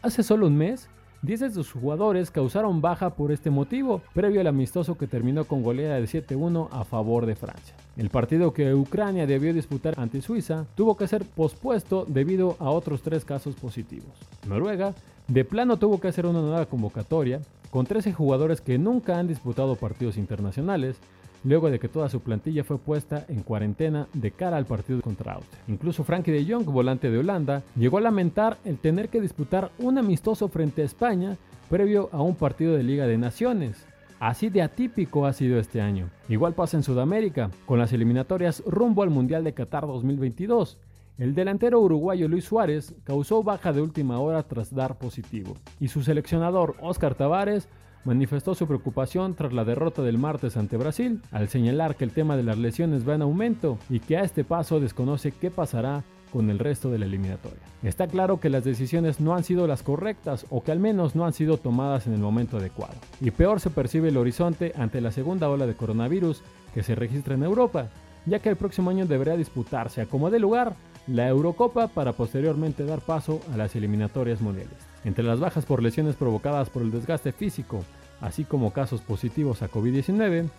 Hace 0.01 0.23
solo 0.23 0.47
un 0.47 0.57
mes, 0.57 0.89
10 1.21 1.39
de 1.39 1.51
sus 1.51 1.71
jugadores 1.71 2.31
causaron 2.31 2.81
baja 2.81 3.11
por 3.11 3.31
este 3.31 3.51
motivo, 3.51 4.01
previo 4.13 4.41
al 4.41 4.47
amistoso 4.47 4.97
que 4.97 5.05
terminó 5.05 5.45
con 5.45 5.61
goleada 5.61 5.95
de 5.95 6.05
7-1 6.05 6.69
a 6.71 6.83
favor 6.83 7.27
de 7.27 7.35
Francia. 7.35 7.75
El 7.95 8.09
partido 8.09 8.53
que 8.53 8.73
Ucrania 8.73 9.27
debió 9.27 9.53
disputar 9.53 9.99
ante 9.99 10.21
Suiza 10.21 10.65
tuvo 10.73 10.97
que 10.97 11.07
ser 11.07 11.23
pospuesto 11.23 12.05
debido 12.07 12.55
a 12.57 12.71
otros 12.71 13.03
tres 13.03 13.23
casos 13.23 13.53
positivos. 13.53 14.09
Noruega, 14.47 14.95
de 15.27 15.45
plano 15.45 15.77
tuvo 15.77 15.99
que 15.99 16.07
hacer 16.07 16.25
una 16.25 16.41
nueva 16.41 16.65
convocatoria, 16.65 17.41
con 17.69 17.85
13 17.85 18.13
jugadores 18.13 18.59
que 18.59 18.79
nunca 18.79 19.19
han 19.19 19.27
disputado 19.27 19.75
partidos 19.75 20.17
internacionales, 20.17 20.97
luego 21.43 21.69
de 21.69 21.79
que 21.79 21.89
toda 21.89 22.09
su 22.09 22.19
plantilla 22.21 22.63
fue 22.63 22.77
puesta 22.77 23.25
en 23.27 23.41
cuarentena 23.41 24.07
de 24.13 24.31
cara 24.31 24.57
al 24.57 24.65
partido 24.65 25.01
contra 25.01 25.33
Austria. 25.33 25.61
Incluso 25.67 26.03
Frankie 26.03 26.31
de 26.31 26.45
Jong, 26.45 26.65
volante 26.65 27.09
de 27.09 27.17
Holanda, 27.17 27.63
llegó 27.75 27.97
a 27.97 28.01
lamentar 28.01 28.57
el 28.65 28.77
tener 28.77 29.09
que 29.09 29.21
disputar 29.21 29.71
un 29.79 29.97
amistoso 29.97 30.47
frente 30.47 30.81
a 30.81 30.85
España 30.85 31.37
previo 31.69 32.09
a 32.11 32.21
un 32.21 32.35
partido 32.35 32.75
de 32.75 32.83
Liga 32.83 33.07
de 33.07 33.17
Naciones. 33.17 33.85
Así 34.19 34.49
de 34.49 34.61
atípico 34.61 35.25
ha 35.25 35.33
sido 35.33 35.57
este 35.59 35.81
año. 35.81 36.09
Igual 36.29 36.53
pasa 36.53 36.77
en 36.77 36.83
Sudamérica, 36.83 37.49
con 37.65 37.79
las 37.79 37.91
eliminatorias 37.91 38.61
rumbo 38.67 39.01
al 39.01 39.09
Mundial 39.09 39.43
de 39.43 39.53
Qatar 39.53 39.87
2022. 39.87 40.77
El 41.17 41.33
delantero 41.33 41.79
uruguayo 41.79 42.27
Luis 42.27 42.45
Suárez 42.45 42.93
causó 43.03 43.41
baja 43.41 43.73
de 43.73 43.81
última 43.81 44.19
hora 44.19 44.43
tras 44.43 44.73
dar 44.73 44.97
positivo, 44.97 45.55
y 45.79 45.87
su 45.87 46.03
seleccionador 46.03 46.75
Oscar 46.81 47.15
Tavares 47.15 47.67
manifestó 48.03 48.55
su 48.55 48.67
preocupación 48.67 49.35
tras 49.35 49.53
la 49.53 49.63
derrota 49.63 50.01
del 50.01 50.17
martes 50.17 50.57
ante 50.57 50.77
Brasil, 50.77 51.21
al 51.31 51.49
señalar 51.49 51.95
que 51.95 52.03
el 52.03 52.11
tema 52.11 52.37
de 52.37 52.43
las 52.43 52.57
lesiones 52.57 53.07
va 53.07 53.15
en 53.15 53.21
aumento 53.21 53.77
y 53.89 53.99
que 53.99 54.17
a 54.17 54.23
este 54.23 54.43
paso 54.43 54.79
desconoce 54.79 55.31
qué 55.31 55.51
pasará 55.51 56.03
con 56.31 56.49
el 56.49 56.59
resto 56.59 56.89
de 56.89 56.99
la 56.99 57.05
eliminatoria. 57.05 57.59
Está 57.83 58.07
claro 58.07 58.39
que 58.39 58.49
las 58.49 58.63
decisiones 58.63 59.19
no 59.19 59.35
han 59.35 59.43
sido 59.43 59.67
las 59.67 59.83
correctas 59.83 60.45
o 60.49 60.63
que 60.63 60.71
al 60.71 60.79
menos 60.79 61.15
no 61.15 61.25
han 61.25 61.33
sido 61.33 61.57
tomadas 61.57 62.07
en 62.07 62.13
el 62.13 62.19
momento 62.19 62.57
adecuado. 62.57 62.95
Y 63.19 63.31
peor 63.31 63.59
se 63.59 63.69
percibe 63.69 64.09
el 64.09 64.17
horizonte 64.17 64.73
ante 64.77 65.01
la 65.01 65.11
segunda 65.11 65.49
ola 65.49 65.67
de 65.67 65.75
coronavirus 65.75 66.41
que 66.73 66.83
se 66.83 66.95
registra 66.95 67.35
en 67.35 67.43
Europa, 67.43 67.89
ya 68.25 68.39
que 68.39 68.49
el 68.49 68.55
próximo 68.55 68.89
año 68.89 69.05
deberá 69.05 69.35
disputarse 69.35 70.01
a 70.01 70.05
como 70.05 70.29
de 70.29 70.39
lugar 70.39 70.75
la 71.07 71.27
Eurocopa 71.27 71.87
para 71.87 72.13
posteriormente 72.13 72.85
dar 72.85 73.01
paso 73.01 73.41
a 73.53 73.57
las 73.57 73.75
eliminatorias 73.75 74.41
mundiales. 74.41 74.90
Entre 75.03 75.23
las 75.23 75.39
bajas 75.39 75.65
por 75.65 75.81
lesiones 75.81 76.15
provocadas 76.15 76.69
por 76.69 76.83
el 76.83 76.91
desgaste 76.91 77.31
físico, 77.31 77.83
así 78.19 78.43
como 78.43 78.71
casos 78.71 79.01
positivos 79.01 79.61
a 79.61 79.69
COVID-19, 79.69 80.49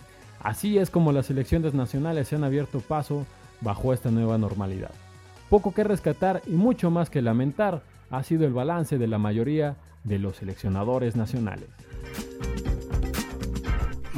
así 0.40 0.78
es 0.78 0.90
como 0.90 1.12
las 1.12 1.26
selecciones 1.26 1.74
nacionales 1.74 2.28
se 2.28 2.36
han 2.36 2.44
abierto 2.44 2.80
paso 2.80 3.24
bajo 3.60 3.92
esta 3.92 4.10
nueva 4.10 4.38
normalidad. 4.38 4.90
Poco 5.48 5.72
que 5.72 5.84
rescatar 5.84 6.42
y 6.46 6.52
mucho 6.52 6.90
más 6.90 7.10
que 7.10 7.22
lamentar 7.22 7.82
ha 8.10 8.22
sido 8.22 8.46
el 8.46 8.52
balance 8.52 8.98
de 8.98 9.06
la 9.06 9.18
mayoría 9.18 9.76
de 10.04 10.18
los 10.18 10.36
seleccionadores 10.36 11.14
nacionales. 11.14 11.68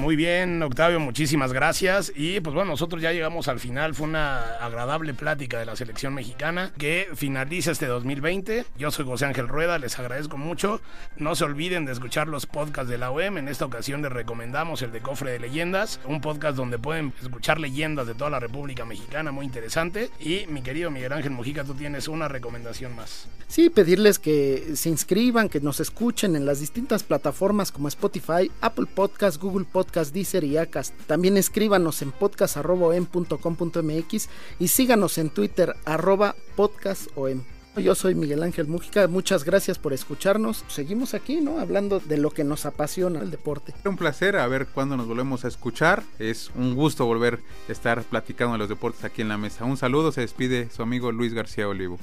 Muy 0.04 0.16
bien, 0.16 0.62
Octavio, 0.62 1.00
muchísimas 1.00 1.54
gracias. 1.54 2.12
Y 2.14 2.38
pues 2.40 2.52
bueno, 2.52 2.72
nosotros 2.72 3.00
ya 3.00 3.12
llegamos 3.12 3.48
al 3.48 3.58
final. 3.58 3.94
Fue 3.94 4.06
una 4.06 4.42
agradable 4.60 5.14
plática 5.14 5.58
de 5.58 5.64
la 5.64 5.76
selección 5.76 6.12
mexicana 6.12 6.72
que 6.76 7.08
finaliza 7.14 7.70
este 7.70 7.86
2020. 7.86 8.66
Yo 8.76 8.90
soy 8.90 9.06
José 9.06 9.24
Ángel 9.24 9.48
Rueda, 9.48 9.78
les 9.78 9.98
agradezco 9.98 10.36
mucho. 10.36 10.82
No 11.16 11.34
se 11.34 11.44
olviden 11.44 11.86
de 11.86 11.92
escuchar 11.92 12.28
los 12.28 12.44
podcasts 12.44 12.90
de 12.90 12.98
la 12.98 13.10
OEM. 13.10 13.38
En 13.38 13.48
esta 13.48 13.64
ocasión 13.64 14.02
les 14.02 14.12
recomendamos 14.12 14.82
el 14.82 14.92
de 14.92 15.00
Cofre 15.00 15.30
de 15.32 15.38
Leyendas, 15.38 15.98
un 16.04 16.20
podcast 16.20 16.54
donde 16.54 16.78
pueden 16.78 17.14
escuchar 17.22 17.58
leyendas 17.58 18.06
de 18.06 18.14
toda 18.14 18.28
la 18.28 18.40
República 18.40 18.84
Mexicana, 18.84 19.32
muy 19.32 19.46
interesante. 19.46 20.10
Y 20.20 20.44
mi 20.48 20.60
querido 20.60 20.90
Miguel 20.90 21.14
Ángel 21.14 21.32
Mujica, 21.32 21.64
tú 21.64 21.72
tienes 21.72 22.08
una 22.08 22.28
recomendación 22.28 22.94
más. 22.94 23.26
Sí, 23.48 23.70
pedirles 23.70 24.18
que 24.18 24.72
se 24.74 24.90
inscriban, 24.90 25.48
que 25.48 25.60
nos 25.60 25.80
escuchen 25.80 26.36
en 26.36 26.44
las 26.44 26.60
distintas 26.60 27.04
plataformas 27.04 27.72
como 27.72 27.88
Spotify, 27.88 28.50
Apple 28.60 28.86
Podcast, 28.94 29.40
Google 29.40 29.64
Podcast 29.64 29.93
Podcast, 29.94 30.12
Deezer 30.12 30.42
y 30.42 30.56
Acast. 30.56 30.92
También 31.06 31.36
escríbanos 31.36 32.02
en 32.02 32.10
podcast.com.mx 32.10 34.28
y 34.58 34.66
síganos 34.66 35.18
en 35.18 35.30
Twitter 35.30 35.76
arroba 35.84 36.34
podcastom. 36.56 37.44
Yo 37.76 37.94
soy 37.94 38.16
Miguel 38.16 38.42
Ángel 38.42 38.66
Mújica, 38.66 39.06
muchas 39.06 39.44
gracias 39.44 39.78
por 39.78 39.92
escucharnos. 39.92 40.64
Seguimos 40.66 41.14
aquí, 41.14 41.40
¿no? 41.40 41.60
Hablando 41.60 42.00
de 42.00 42.18
lo 42.18 42.30
que 42.30 42.42
nos 42.42 42.66
apasiona 42.66 43.20
el 43.20 43.30
deporte. 43.30 43.72
Un 43.84 43.96
placer, 43.96 44.36
a 44.36 44.48
ver 44.48 44.66
cuándo 44.66 44.96
nos 44.96 45.06
volvemos 45.06 45.44
a 45.44 45.48
escuchar. 45.48 46.02
Es 46.18 46.50
un 46.56 46.74
gusto 46.74 47.06
volver 47.06 47.38
a 47.68 47.72
estar 47.72 48.02
platicando 48.02 48.54
de 48.54 48.58
los 48.58 48.68
deportes 48.68 49.04
aquí 49.04 49.22
en 49.22 49.28
la 49.28 49.38
mesa. 49.38 49.64
Un 49.64 49.76
saludo, 49.76 50.10
se 50.10 50.22
despide 50.22 50.70
su 50.70 50.82
amigo 50.82 51.12
Luis 51.12 51.34
García 51.34 51.68
Olivo. 51.68 52.00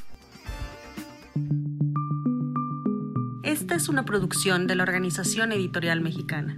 Esta 3.43 3.75
es 3.75 3.89
una 3.89 4.05
producción 4.05 4.67
de 4.67 4.75
la 4.75 4.83
Organización 4.83 5.51
Editorial 5.51 5.99
Mexicana. 5.99 6.57